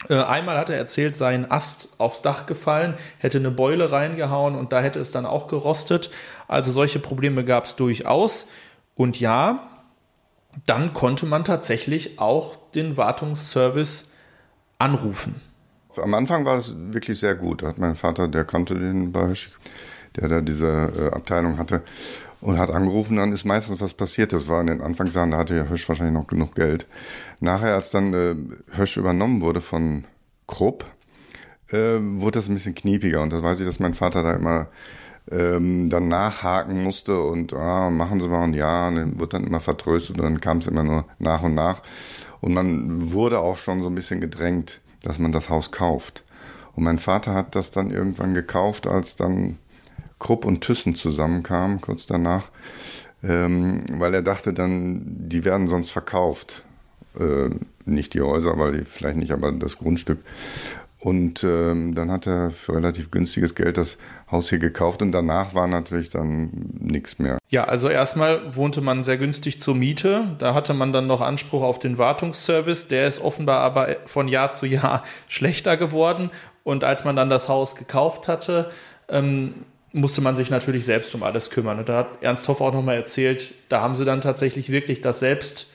[0.10, 4.74] Äh, einmal hat er erzählt, sein Ast aufs Dach gefallen, hätte eine Beule reingehauen und
[4.74, 6.12] da hätte es dann auch gerostet.
[6.48, 8.48] Also solche Probleme gab es durchaus.
[8.96, 9.70] Und ja,
[10.66, 14.12] dann konnte man tatsächlich auch den Wartungsservice
[14.78, 15.41] anrufen.
[15.96, 17.64] Am Anfang war es wirklich sehr gut.
[17.64, 19.58] Hat mein Vater, der kannte den Beispiel,
[20.16, 21.82] der da diese äh, Abteilung hatte
[22.44, 24.34] und hat angerufen, dann ist meistens was passiert.
[24.34, 26.88] Das war in den Anfangsjahren, da hatte ja Hösch wahrscheinlich noch genug Geld.
[27.39, 28.36] Nachher, als dann äh,
[28.78, 30.04] Hösch übernommen wurde von
[30.46, 30.86] Krupp,
[31.70, 33.22] äh, wurde das ein bisschen kniepiger.
[33.22, 34.68] Und da weiß ich, dass mein Vater da immer
[35.32, 39.46] ähm, dann nachhaken musste und ah, machen Sie mal ein Ja, und dann wird dann
[39.46, 41.82] immer vertröstet und dann kam es immer nur nach und nach.
[42.41, 46.26] Und man wurde auch schon so ein bisschen gedrängt, dass man das Haus kauft.
[46.76, 49.60] Und mein Vater hat das dann irgendwann gekauft, als dann
[50.24, 52.49] Krupp und Thyssen zusammenkamen, kurz danach,
[53.24, 56.63] ähm, weil er dachte dann, die werden sonst verkauft.
[57.19, 57.49] Äh,
[57.86, 60.19] nicht die Häuser, weil die vielleicht nicht, aber das Grundstück.
[60.99, 63.97] Und ähm, dann hat er für relativ günstiges Geld das
[64.32, 66.49] Haus hier gekauft und danach war natürlich dann
[66.80, 67.38] nichts mehr.
[67.49, 70.38] Ja, also erstmal wohnte man sehr günstig zur Miete.
[70.39, 72.88] Da hatte man dann noch Anspruch auf den Wartungsservice.
[72.88, 76.32] Der ist offenbar aber von Jahr zu Jahr schlechter geworden.
[76.63, 78.71] Und als man dann das Haus gekauft hatte,
[79.09, 79.55] ähm,
[79.94, 81.80] musste man sich natürlich selbst um alles kümmern.
[81.80, 85.20] Und da hat Ernst Hoff auch nochmal erzählt, da haben sie dann tatsächlich wirklich das
[85.20, 85.68] selbst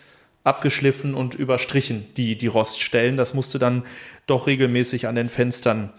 [0.45, 3.17] abgeschliffen und überstrichen, die, die Roststellen.
[3.17, 3.85] Das musste dann
[4.27, 5.93] doch regelmäßig an den Fenstern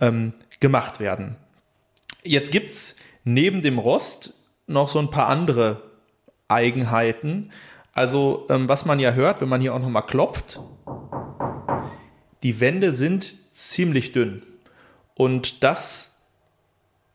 [0.00, 1.36] ähm, gemacht werden.
[2.24, 4.34] Jetzt gibt es neben dem Rost
[4.66, 5.82] noch so ein paar andere
[6.48, 7.52] Eigenheiten.
[7.92, 10.60] Also, ähm, was man ja hört, wenn man hier auch nochmal klopft,
[12.42, 14.42] die Wände sind ziemlich dünn.
[15.14, 16.15] Und das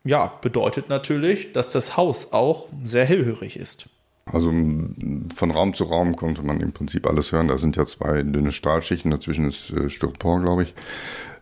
[0.04, 3.88] ja, bedeutet natürlich, dass das Haus auch sehr hellhörig ist.
[4.26, 7.48] Also von Raum zu Raum konnte man im Prinzip alles hören.
[7.48, 10.74] Da sind ja zwei dünne Stahlschichten, dazwischen ist äh, Styropor, glaube ich.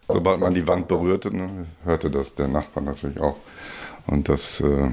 [0.07, 3.38] Sobald man die Wand berührte, ne, hörte das der Nachbar natürlich auch.
[4.07, 4.91] Und das, äh,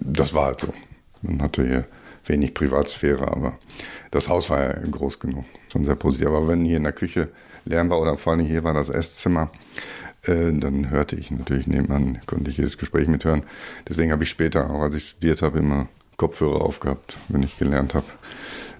[0.00, 0.74] das war halt so.
[1.22, 1.84] Man hatte hier
[2.24, 3.58] wenig Privatsphäre, aber
[4.10, 5.44] das Haus war ja groß genug.
[5.70, 6.28] Schon sehr positiv.
[6.28, 7.28] Aber wenn hier in der Küche
[7.64, 9.50] Lärm war, oder vor allem hier war das Esszimmer,
[10.24, 13.42] äh, dann hörte ich natürlich nebenan, konnte ich jedes Gespräch mithören.
[13.88, 17.94] Deswegen habe ich später, auch als ich studiert habe, immer Kopfhörer aufgehabt, wenn ich gelernt
[17.94, 18.06] habe,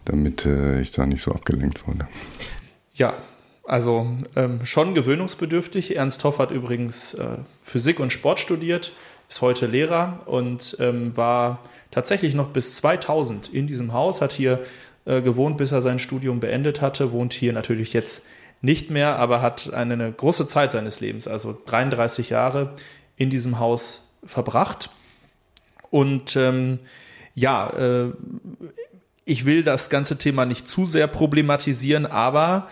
[0.04, 2.06] damit äh, ich da nicht so abgelenkt wurde.
[2.92, 3.14] Ja,
[3.64, 5.96] also ähm, schon gewöhnungsbedürftig.
[5.96, 8.92] Ernst Hoff hat übrigens äh, Physik und Sport studiert,
[9.28, 11.60] ist heute Lehrer und ähm, war
[11.90, 14.60] tatsächlich noch bis 2000 in diesem Haus, hat hier
[15.06, 18.26] äh, gewohnt, bis er sein Studium beendet hatte, wohnt hier natürlich jetzt
[18.60, 22.74] nicht mehr, aber hat eine, eine große Zeit seines Lebens, also 33 Jahre,
[23.16, 24.90] in diesem Haus verbracht.
[25.90, 26.78] Und ähm,
[27.34, 28.12] ja, äh,
[29.24, 32.68] ich will das ganze Thema nicht zu sehr problematisieren, aber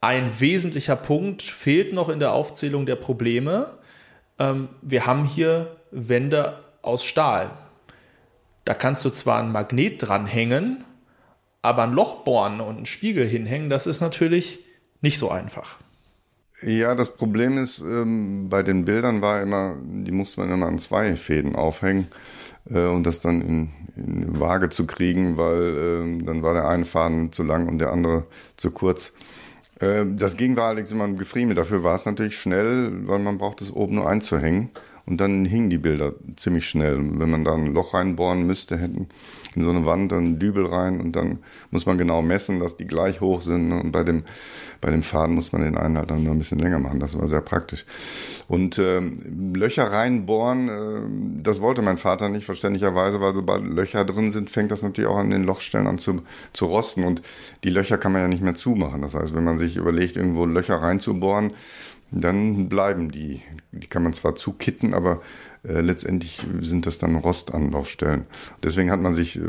[0.00, 3.78] ein wesentlicher Punkt fehlt noch in der Aufzählung der Probleme.
[4.38, 7.52] Ähm, wir haben hier Wände aus Stahl.
[8.64, 10.84] Da kannst du zwar ein Magnet dranhängen,
[11.64, 14.61] Aber ein Loch bohren und einen Spiegel hinhängen, das ist natürlich
[15.02, 15.78] nicht so einfach.
[16.62, 20.78] Ja, das Problem ist, ähm, bei den Bildern war immer, die musste man immer an
[20.78, 22.06] zwei Fäden aufhängen
[22.70, 26.84] äh, und das dann in, in Waage zu kriegen, weil äh, dann war der eine
[26.84, 28.26] Faden zu lang und der andere
[28.56, 29.12] zu kurz.
[29.80, 31.56] Äh, das ging war allerdings immer ein Gefriemel.
[31.56, 34.70] Dafür war es natürlich schnell, weil man braucht es oben nur einzuhängen.
[35.04, 36.96] Und dann hingen die Bilder ziemlich schnell.
[36.98, 39.08] Wenn man da ein Loch reinbohren müsste, hätten
[39.54, 41.38] in so eine Wand dann Dübel rein und dann
[41.70, 43.72] muss man genau messen, dass die gleich hoch sind.
[43.72, 44.22] Und bei dem,
[44.80, 47.00] bei dem Faden muss man den einen halt dann nur ein bisschen länger machen.
[47.00, 47.84] Das war sehr praktisch.
[48.48, 54.30] Und äh, Löcher reinbohren, äh, das wollte mein Vater nicht, verständlicherweise, weil sobald Löcher drin
[54.30, 56.22] sind, fängt das natürlich auch an den Lochstellen an zu,
[56.52, 57.04] zu rosten.
[57.04, 57.22] Und
[57.64, 59.02] die Löcher kann man ja nicht mehr zumachen.
[59.02, 61.52] Das heißt, wenn man sich überlegt, irgendwo Löcher reinzubohren,
[62.10, 63.42] dann bleiben die.
[63.72, 65.22] Die kann man zwar zukitten, aber
[65.66, 68.26] äh, letztendlich sind das dann Rostanlaufstellen.
[68.62, 69.42] Deswegen hat man sich äh,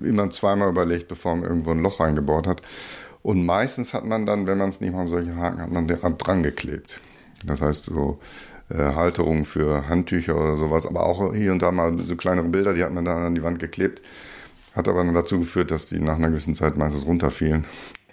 [0.00, 2.62] immer zweimal überlegt, bevor man irgendwo ein Loch reingebohrt hat.
[3.22, 5.98] Und meistens hat man dann, wenn man es nicht mal solche Haken hat, man den
[5.98, 7.00] Rand dran geklebt.
[7.44, 8.18] Das heißt so
[8.70, 12.74] äh, Halterungen für Handtücher oder sowas, aber auch hier und da mal so kleinere Bilder,
[12.74, 14.02] die hat man dann an die Wand geklebt.
[14.74, 17.64] Hat aber dann dazu geführt, dass die nach einer gewissen Zeit meistens runterfielen.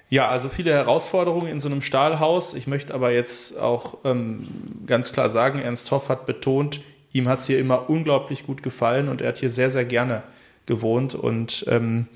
[0.09, 2.53] Ja, also viele Herausforderungen in so einem Stahlhaus.
[2.53, 4.47] Ich möchte aber jetzt auch ähm,
[4.85, 6.81] ganz klar sagen, Ernst Hoff hat betont,
[7.15, 10.23] ihm hat es hier immer unglaublich gut gefallen und er hat hier sehr, sehr gerne
[10.65, 11.15] gewohnt.
[11.15, 12.07] Und ähm,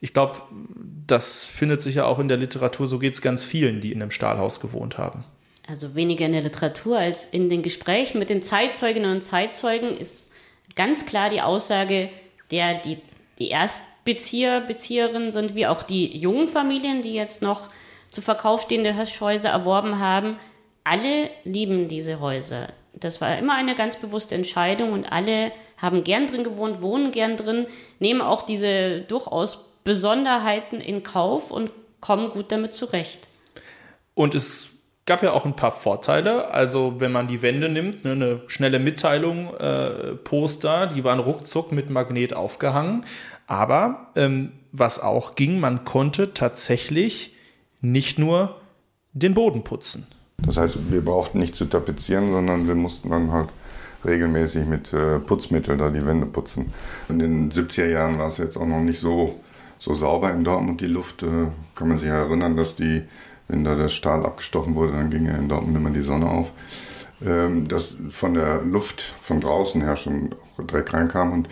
[0.00, 0.40] ich glaube,
[1.06, 4.00] das findet sich ja auch in der Literatur, so geht es ganz vielen, die in
[4.00, 5.24] einem Stahlhaus gewohnt haben.
[5.66, 10.30] Also weniger in der Literatur als in den Gesprächen mit den Zeitzeuginnen und Zeitzeugen ist
[10.76, 12.10] ganz klar die Aussage,
[12.50, 12.98] der die,
[13.38, 17.70] die erst Bezieher, Bezieherinnen sind, wie auch die jungen Familien, die jetzt noch
[18.08, 20.36] zu Verkauf stehende Hirschhäuser erworben haben.
[20.84, 22.68] Alle lieben diese Häuser.
[23.00, 27.36] Das war immer eine ganz bewusste Entscheidung und alle haben gern drin gewohnt, wohnen gern
[27.36, 27.66] drin,
[27.98, 31.70] nehmen auch diese durchaus Besonderheiten in Kauf und
[32.00, 33.28] kommen gut damit zurecht.
[34.14, 34.70] Und es
[35.06, 36.50] gab ja auch ein paar Vorteile.
[36.50, 41.72] Also wenn man die Wände nimmt, ne, eine schnelle Mitteilung, äh, Poster, die waren ruckzuck
[41.72, 43.04] mit Magnet aufgehangen.
[43.46, 47.34] Aber ähm, was auch ging, man konnte tatsächlich
[47.80, 48.60] nicht nur
[49.12, 50.06] den Boden putzen.
[50.38, 53.48] Das heißt, wir brauchten nicht zu tapezieren, sondern wir mussten dann halt
[54.04, 56.72] regelmäßig mit äh, Putzmittel da die Wände putzen.
[57.08, 59.40] In den 70er Jahren war es jetzt auch noch nicht so,
[59.78, 61.22] so sauber in Dortmund, die Luft.
[61.22, 63.02] Äh, kann man sich erinnern, dass die,
[63.48, 66.52] wenn da der Stahl abgestochen wurde, dann ging ja in Dortmund immer die Sonne auf.
[67.24, 70.34] Ähm, dass von der Luft von draußen her schon
[70.66, 71.48] Dreck reinkam und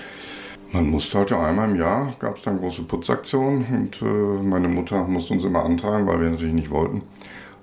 [0.72, 4.68] man musste halt ja einmal im Jahr, gab es dann große Putzaktionen und äh, meine
[4.68, 7.02] Mutter musste uns immer antreiben, weil wir natürlich nicht wollten.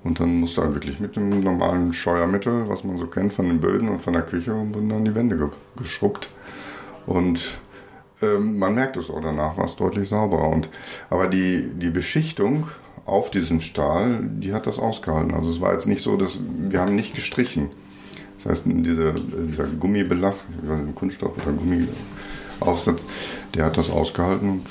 [0.04, 3.60] Und dann musste halt wirklich mit dem normalen Scheuermittel, was man so kennt von den
[3.60, 6.30] Böden und von der Küche, wurden dann die Wände ge geschrubbt.
[7.06, 7.60] Und
[8.22, 10.50] äh, man merkt es auch danach, war es deutlich sauberer.
[10.50, 10.70] Und,
[11.10, 12.68] aber die, die Beschichtung
[13.06, 15.34] auf diesen Stahl, die hat das ausgehalten.
[15.34, 17.70] Also es war jetzt nicht so, dass wir haben nicht gestrichen.
[18.38, 21.88] Das heißt, diese, dieser Gummibelach, ich weiß nicht, Kunststoff oder Gummi,
[22.62, 23.06] Aufsatz,
[23.54, 24.66] der hat das ausgehalten und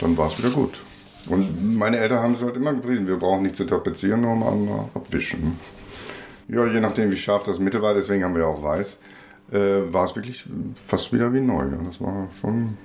[0.00, 0.80] dann war es wieder gut.
[1.28, 4.88] Und meine Eltern haben es halt immer gepriesen, wir brauchen nicht zu tapezieren, nur mal
[4.94, 5.58] abwischen.
[6.48, 8.98] Ja, je nachdem, wie scharf das Mittel war, deswegen haben wir auch weiß,
[9.52, 10.44] äh, war es wirklich
[10.86, 11.64] fast wieder wie neu.
[11.86, 12.76] Das war schon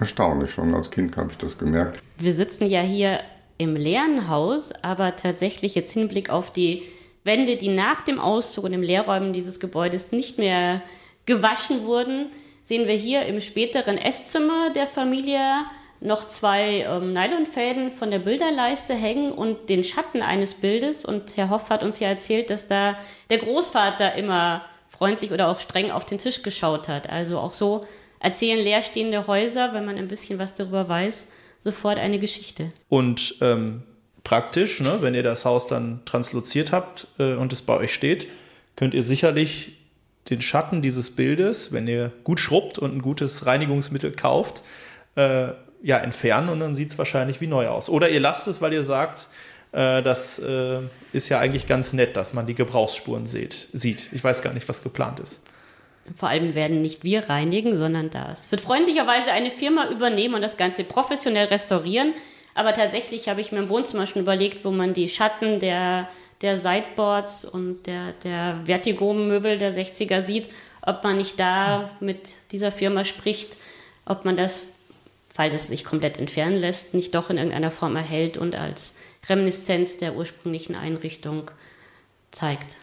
[0.00, 0.50] erstaunlich.
[0.50, 2.02] Schon als Kind habe ich das gemerkt.
[2.18, 3.20] Wir sitzen ja hier
[3.58, 6.82] im leeren Haus, aber tatsächlich jetzt Hinblick auf die
[7.24, 10.80] Wände, die nach dem Auszug und im Leerräumen dieses Gebäudes nicht mehr
[11.24, 12.26] gewaschen wurden,
[12.62, 15.40] sehen wir hier im späteren Esszimmer der Familie
[16.00, 21.04] noch zwei ähm, Nylonfäden von der Bilderleiste hängen und den Schatten eines Bildes.
[21.04, 22.96] Und Herr Hoff hat uns ja erzählt, dass da
[23.30, 27.10] der Großvater immer freundlich oder auch streng auf den Tisch geschaut hat.
[27.10, 27.82] Also auch so
[28.20, 31.28] erzählen leerstehende Häuser, wenn man ein bisschen was darüber weiß,
[31.60, 32.70] sofort eine Geschichte.
[32.88, 33.82] Und ähm,
[34.24, 38.26] praktisch, ne, wenn ihr das Haus dann transloziert habt äh, und es bei euch steht,
[38.74, 39.72] könnt ihr sicherlich
[40.30, 44.62] den Schatten dieses Bildes, wenn ihr gut schrubbt und ein gutes Reinigungsmittel kauft,
[45.14, 45.50] äh,
[45.82, 47.88] ja, entfernen und dann sieht es wahrscheinlich wie neu aus.
[47.88, 49.28] Oder ihr lasst es, weil ihr sagt,
[49.72, 50.80] äh, das äh,
[51.12, 54.08] ist ja eigentlich ganz nett, dass man die Gebrauchsspuren seht, sieht.
[54.12, 55.42] Ich weiß gar nicht, was geplant ist.
[56.16, 60.56] Vor allem werden nicht wir reinigen, sondern das wird freundlicherweise eine Firma übernehmen und das
[60.56, 62.14] Ganze professionell restaurieren.
[62.54, 66.08] Aber tatsächlich habe ich mir im Wohnzimmer schon überlegt, wo man die Schatten der
[66.42, 70.48] der Sideboards und der, der Vertigo-Möbel der 60er sieht,
[70.82, 73.56] ob man nicht da mit dieser Firma spricht,
[74.04, 74.66] ob man das,
[75.36, 78.94] falls es sich komplett entfernen lässt, nicht doch in irgendeiner Form erhält und als
[79.28, 81.50] Reminiszenz der ursprünglichen Einrichtung
[82.30, 82.76] zeigt.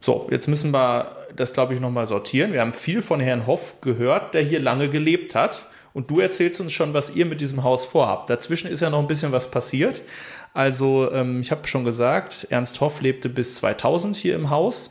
[0.00, 2.52] So, jetzt müssen wir das, glaube ich, nochmal sortieren.
[2.52, 6.60] Wir haben viel von Herrn Hoff gehört, der hier lange gelebt hat und du erzählst
[6.60, 8.30] uns schon, was ihr mit diesem Haus vorhabt.
[8.30, 10.02] Dazwischen ist ja noch ein bisschen was passiert.
[10.54, 14.90] Also ähm, ich habe schon gesagt, Ernst Hoff lebte bis 2000 hier im Haus.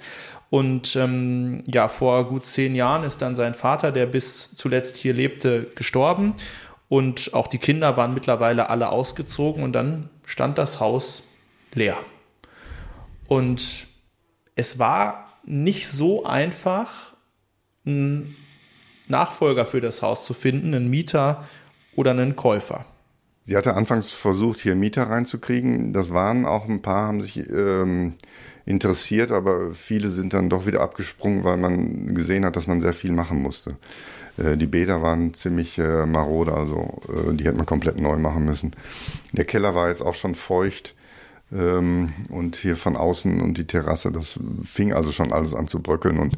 [0.52, 5.14] Und ähm, ja, vor gut zehn Jahren ist dann sein Vater, der bis zuletzt hier
[5.14, 6.34] lebte, gestorben.
[6.90, 11.24] Und auch die Kinder waren mittlerweile alle ausgezogen und dann stand das Haus
[11.74, 11.98] leer.
[13.30, 13.88] Und
[14.56, 17.14] es war nicht so einfach,
[17.86, 18.36] einen
[19.08, 21.48] Nachfolger für das Haus zu finden, einen Mieter
[21.96, 22.86] oder einen Käufer.
[23.46, 25.94] Sie hatte anfangs versucht, hier Mieter reinzukriegen.
[25.94, 28.16] Das waren auch ein paar, haben sich ähm,
[28.66, 32.94] interessiert, aber viele sind dann doch wieder abgesprungen, weil man gesehen hat, dass man sehr
[32.94, 33.76] viel machen musste.
[34.38, 38.46] Äh, die Bäder waren ziemlich äh, marode, also äh, die hätte man komplett neu machen
[38.46, 38.74] müssen.
[39.32, 40.96] Der Keller war jetzt auch schon feucht
[41.52, 45.82] ähm, und hier von außen und die Terrasse, das fing also schon alles an zu
[45.82, 46.38] bröckeln und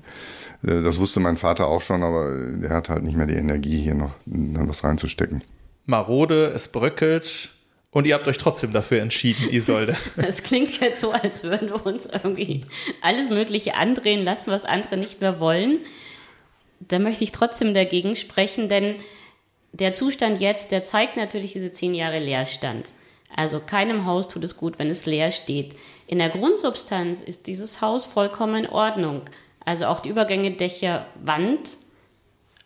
[0.65, 3.95] das wusste mein Vater auch schon, aber der hat halt nicht mehr die Energie, hier
[3.95, 5.43] noch was reinzustecken.
[5.86, 7.53] Marode, es bröckelt,
[7.93, 9.95] und ihr habt euch trotzdem dafür entschieden, Isolde.
[10.15, 12.65] Das klingt jetzt so, als würden wir uns irgendwie
[13.01, 15.79] alles Mögliche andrehen lassen, was andere nicht mehr wollen.
[16.79, 18.95] Da möchte ich trotzdem dagegen sprechen, denn
[19.71, 22.89] der Zustand jetzt, der zeigt natürlich diese zehn Jahre Leerstand.
[23.35, 25.75] Also keinem Haus tut es gut, wenn es leer steht.
[26.07, 29.21] In der Grundsubstanz ist dieses Haus vollkommen in Ordnung.
[29.65, 31.77] Also auch die Übergänge Dächer, Wand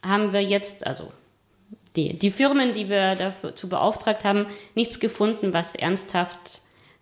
[0.04, 1.12] haben wir jetzt, also
[1.96, 6.62] die, die Firmen, die wir dazu beauftragt haben, nichts gefunden, was ernsthaft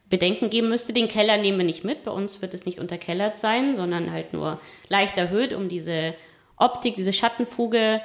[0.10, 0.94] Bedenken geben müsste.
[0.94, 2.04] Den Keller nehmen wir nicht mit.
[2.04, 6.14] Bei uns wird es nicht unterkellert sein, sondern halt nur leicht erhöht, um diese
[6.58, 8.02] Optik, diese Schattenfuge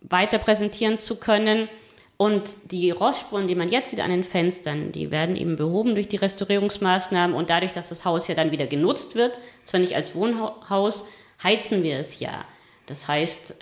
[0.00, 1.68] weiter präsentieren zu können.
[2.16, 6.08] Und die Rostspuren, die man jetzt sieht an den Fenstern, die werden eben behoben durch
[6.08, 10.14] die Restaurierungsmaßnahmen und dadurch, dass das Haus ja dann wieder genutzt wird, zwar nicht als
[10.14, 11.06] Wohnhaus,
[11.42, 12.44] heizen wir es ja.
[12.86, 13.54] Das heißt,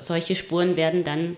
[0.00, 1.36] solche Spuren werden dann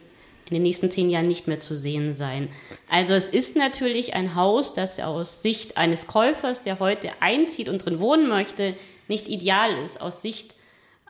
[0.49, 2.49] in den nächsten zehn Jahren nicht mehr zu sehen sein.
[2.89, 7.85] Also es ist natürlich ein Haus, das aus Sicht eines Käufers, der heute einzieht und
[7.85, 8.75] drin wohnen möchte,
[9.09, 10.01] nicht ideal ist.
[10.01, 10.55] Aus Sicht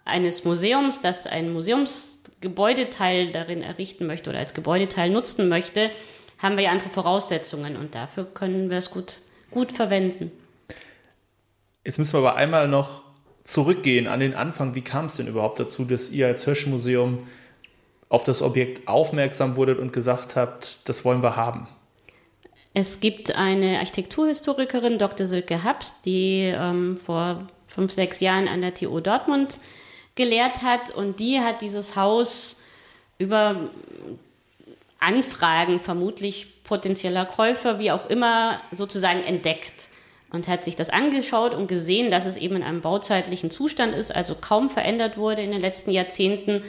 [0.05, 5.91] eines Museums, das ein Museumsgebäudeteil darin errichten möchte oder als Gebäudeteil nutzen möchte,
[6.39, 9.19] haben wir ja andere Voraussetzungen und dafür können wir es gut,
[9.51, 10.33] gut verwenden.
[11.85, 13.03] Jetzt müssen wir aber einmal noch
[13.45, 14.75] zurückgehen an den Anfang.
[14.75, 17.27] Wie kam es denn überhaupt dazu, dass ihr als Hirschmuseum
[18.09, 21.69] auf das Objekt aufmerksam wurdet und gesagt habt, das wollen wir haben?
[22.75, 25.27] Es gibt eine Architekturhistorikerin, Dr.
[25.27, 29.59] Silke Habs, die ähm, vor fünf, sechs Jahren an der TU Dortmund
[30.15, 32.61] gelehrt hat und die hat dieses Haus
[33.19, 33.71] über
[35.01, 39.89] Anfragen vermutlich potenzieller Käufer, wie auch immer, sozusagen entdeckt
[40.31, 44.15] und hat sich das angeschaut und gesehen, dass es eben in einem bauzeitlichen Zustand ist,
[44.15, 46.63] also kaum verändert wurde in den letzten Jahrzehnten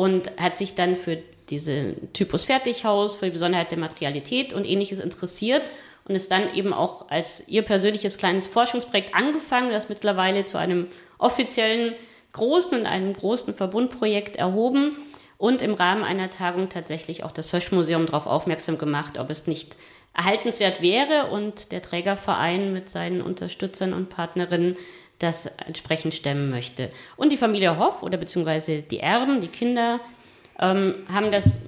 [0.00, 1.18] und hat sich dann für
[1.50, 5.70] diese Typus Fertighaus, für die Besonderheit der Materialität und ähnliches interessiert
[6.08, 10.88] und ist dann eben auch als ihr persönliches kleines Forschungsprojekt angefangen, das mittlerweile zu einem
[11.18, 11.92] offiziellen
[12.32, 14.96] großen und einem großen Verbundprojekt erhoben
[15.36, 19.76] und im Rahmen einer Tagung tatsächlich auch das Höschmuseum darauf aufmerksam gemacht, ob es nicht
[20.16, 21.26] erhaltenswert wäre.
[21.30, 24.78] Und der Trägerverein mit seinen Unterstützern und Partnerinnen
[25.20, 26.90] das entsprechend stemmen möchte.
[27.16, 30.00] Und die Familie Hoff oder beziehungsweise die Erben, die Kinder,
[30.58, 31.58] ähm, haben das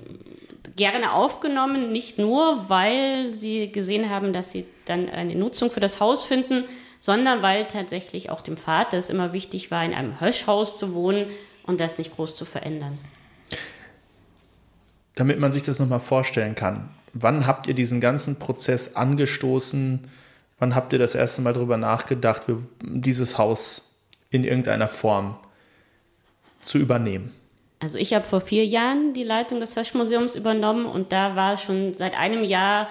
[0.74, 6.00] gerne aufgenommen, nicht nur, weil sie gesehen haben, dass sie dann eine Nutzung für das
[6.00, 6.64] Haus finden,
[6.98, 11.26] sondern weil tatsächlich auch dem Vater es immer wichtig war, in einem Höschhaus zu wohnen
[11.64, 12.98] und das nicht groß zu verändern.
[15.14, 20.08] Damit man sich das nochmal vorstellen kann, wann habt ihr diesen ganzen Prozess angestoßen?
[20.62, 22.42] Wann habt ihr das erste Mal darüber nachgedacht,
[22.80, 23.96] dieses Haus
[24.30, 25.36] in irgendeiner Form
[26.60, 27.34] zu übernehmen?
[27.80, 31.62] Also ich habe vor vier Jahren die Leitung des Höschmuseums übernommen und da war es
[31.62, 32.86] schon seit einem Jahr,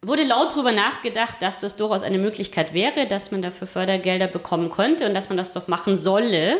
[0.00, 4.70] wurde laut darüber nachgedacht, dass das durchaus eine Möglichkeit wäre, dass man dafür Fördergelder bekommen
[4.70, 6.56] könnte und dass man das doch machen solle.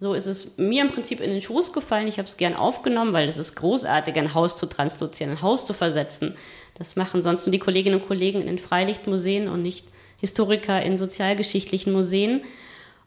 [0.00, 2.08] So ist es mir im Prinzip in den Schoß gefallen.
[2.08, 5.64] Ich habe es gern aufgenommen, weil es ist großartig, ein Haus zu transluzieren, ein Haus
[5.64, 6.36] zu versetzen.
[6.74, 9.86] Das machen sonst nur die Kolleginnen und Kollegen in den Freilichtmuseen und nicht
[10.20, 12.42] Historiker in sozialgeschichtlichen Museen.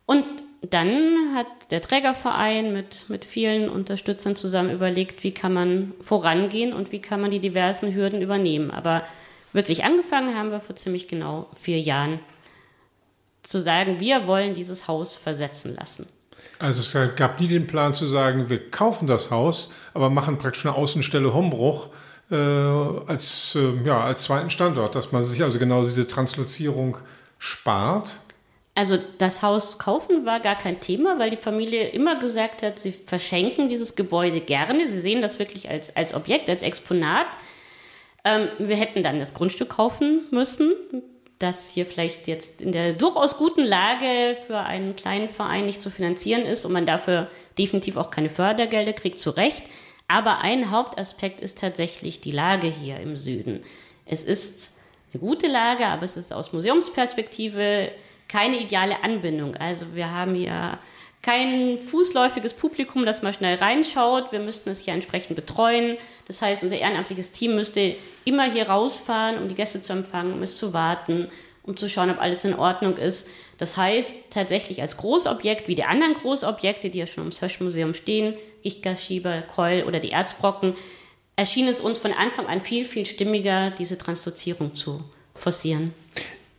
[0.05, 0.25] Und
[0.61, 6.91] dann hat der Trägerverein mit, mit vielen Unterstützern zusammen überlegt, wie kann man vorangehen und
[6.91, 8.71] wie kann man die diversen Hürden übernehmen.
[8.71, 9.03] Aber
[9.53, 12.19] wirklich angefangen haben wir vor ziemlich genau vier Jahren
[13.43, 16.07] zu sagen, wir wollen dieses Haus versetzen lassen.
[16.59, 20.65] Also es gab nie den Plan zu sagen, wir kaufen das Haus, aber machen praktisch
[20.65, 21.89] eine Außenstelle Hombruch
[22.29, 26.97] äh, als, äh, ja, als zweiten Standort, dass man sich also genau diese Translozierung
[27.39, 28.17] spart.
[28.75, 32.91] Also das Haus kaufen war gar kein Thema, weil die Familie immer gesagt hat, sie
[32.91, 34.87] verschenken dieses Gebäude gerne.
[34.87, 37.27] Sie sehen das wirklich als, als Objekt, als Exponat.
[38.23, 40.73] Ähm, wir hätten dann das Grundstück kaufen müssen,
[41.39, 45.89] das hier vielleicht jetzt in der durchaus guten Lage für einen kleinen Verein nicht zu
[45.89, 49.63] finanzieren ist und man dafür definitiv auch keine Fördergelder kriegt, zu Recht.
[50.07, 53.61] Aber ein Hauptaspekt ist tatsächlich die Lage hier im Süden.
[54.05, 54.77] Es ist
[55.13, 57.91] eine gute Lage, aber es ist aus Museumsperspektive
[58.27, 59.55] keine ideale Anbindung.
[59.55, 60.79] Also wir haben hier
[61.21, 64.31] kein fußläufiges Publikum, das mal schnell reinschaut.
[64.31, 65.97] Wir müssten es hier entsprechend betreuen.
[66.27, 70.41] Das heißt, unser ehrenamtliches Team müsste immer hier rausfahren, um die Gäste zu empfangen, um
[70.41, 71.27] es zu warten,
[71.63, 73.27] um zu schauen, ob alles in Ordnung ist.
[73.57, 78.35] Das heißt, tatsächlich als Großobjekt, wie die anderen Großobjekte, die ja schon ums Höschmuseum stehen,
[78.63, 80.73] Gichtgasschieber, Keul oder die Erzbrocken,
[81.35, 85.03] erschien es uns von Anfang an viel, viel stimmiger, diese Translozierung zu
[85.35, 85.93] forcieren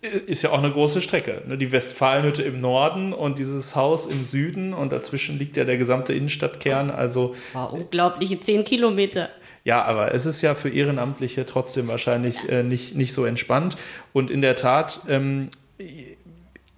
[0.00, 1.42] ist ja auch eine große Strecke.
[1.46, 1.58] Ne?
[1.58, 6.12] Die Westfalenhütte im Norden und dieses Haus im Süden und dazwischen liegt ja der gesamte
[6.12, 6.90] Innenstadtkern.
[6.90, 9.28] Also wow, unglaubliche zehn Kilometer.
[9.64, 13.76] Ja, aber es ist ja für Ehrenamtliche trotzdem wahrscheinlich äh, nicht, nicht so entspannt.
[14.12, 15.50] Und in der Tat, ähm,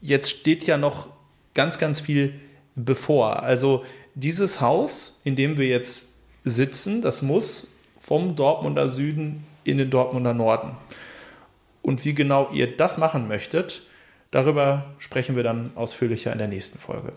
[0.01, 1.09] jetzt steht ja noch
[1.55, 2.33] ganz, ganz viel
[2.75, 3.43] bevor.
[3.43, 3.85] Also
[4.15, 7.69] dieses Haus, in dem wir jetzt sitzen, das muss
[8.01, 10.77] vom Dortmunder Süden in den Dortmunder Norden.
[11.83, 13.83] Und wie genau ihr das machen möchtet,
[14.31, 17.13] darüber sprechen wir dann ausführlicher in der nächsten Folge.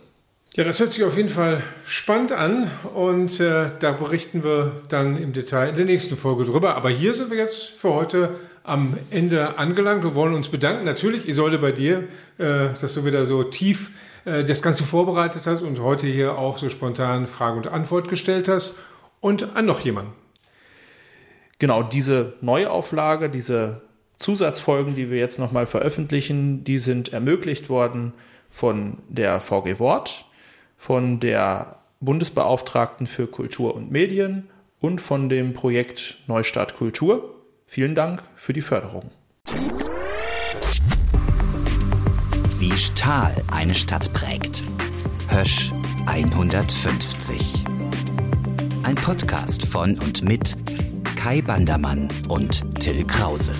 [0.55, 5.17] Ja, das hört sich auf jeden Fall spannend an und äh, da berichten wir dann
[5.17, 6.75] im Detail in der nächsten Folge drüber.
[6.75, 10.03] Aber hier sind wir jetzt für heute am Ende angelangt.
[10.03, 10.85] Wir wollen uns bedanken.
[10.85, 12.03] Natürlich, Isolde, bei dir,
[12.37, 13.89] äh, dass du wieder so tief
[14.25, 18.47] äh, das Ganze vorbereitet hast und heute hier auch so spontan Frage und Antwort gestellt
[18.47, 18.73] hast.
[19.19, 20.13] Und an noch jemanden.
[21.59, 23.83] Genau, diese Neuauflage, diese
[24.17, 28.13] Zusatzfolgen, die wir jetzt nochmal veröffentlichen, die sind ermöglicht worden
[28.49, 30.25] von der VG Wort,
[30.77, 34.49] von der Bundesbeauftragten für Kultur und Medien
[34.79, 37.33] und von dem Projekt Neustart Kultur.
[37.65, 39.09] Vielen Dank für die Förderung.
[42.65, 44.63] Wie Stahl eine Stadt prägt.
[45.27, 45.73] Hösch
[46.05, 47.65] 150.
[48.83, 50.55] Ein Podcast von und mit
[51.17, 53.51] Kai Bandermann und Till Krause.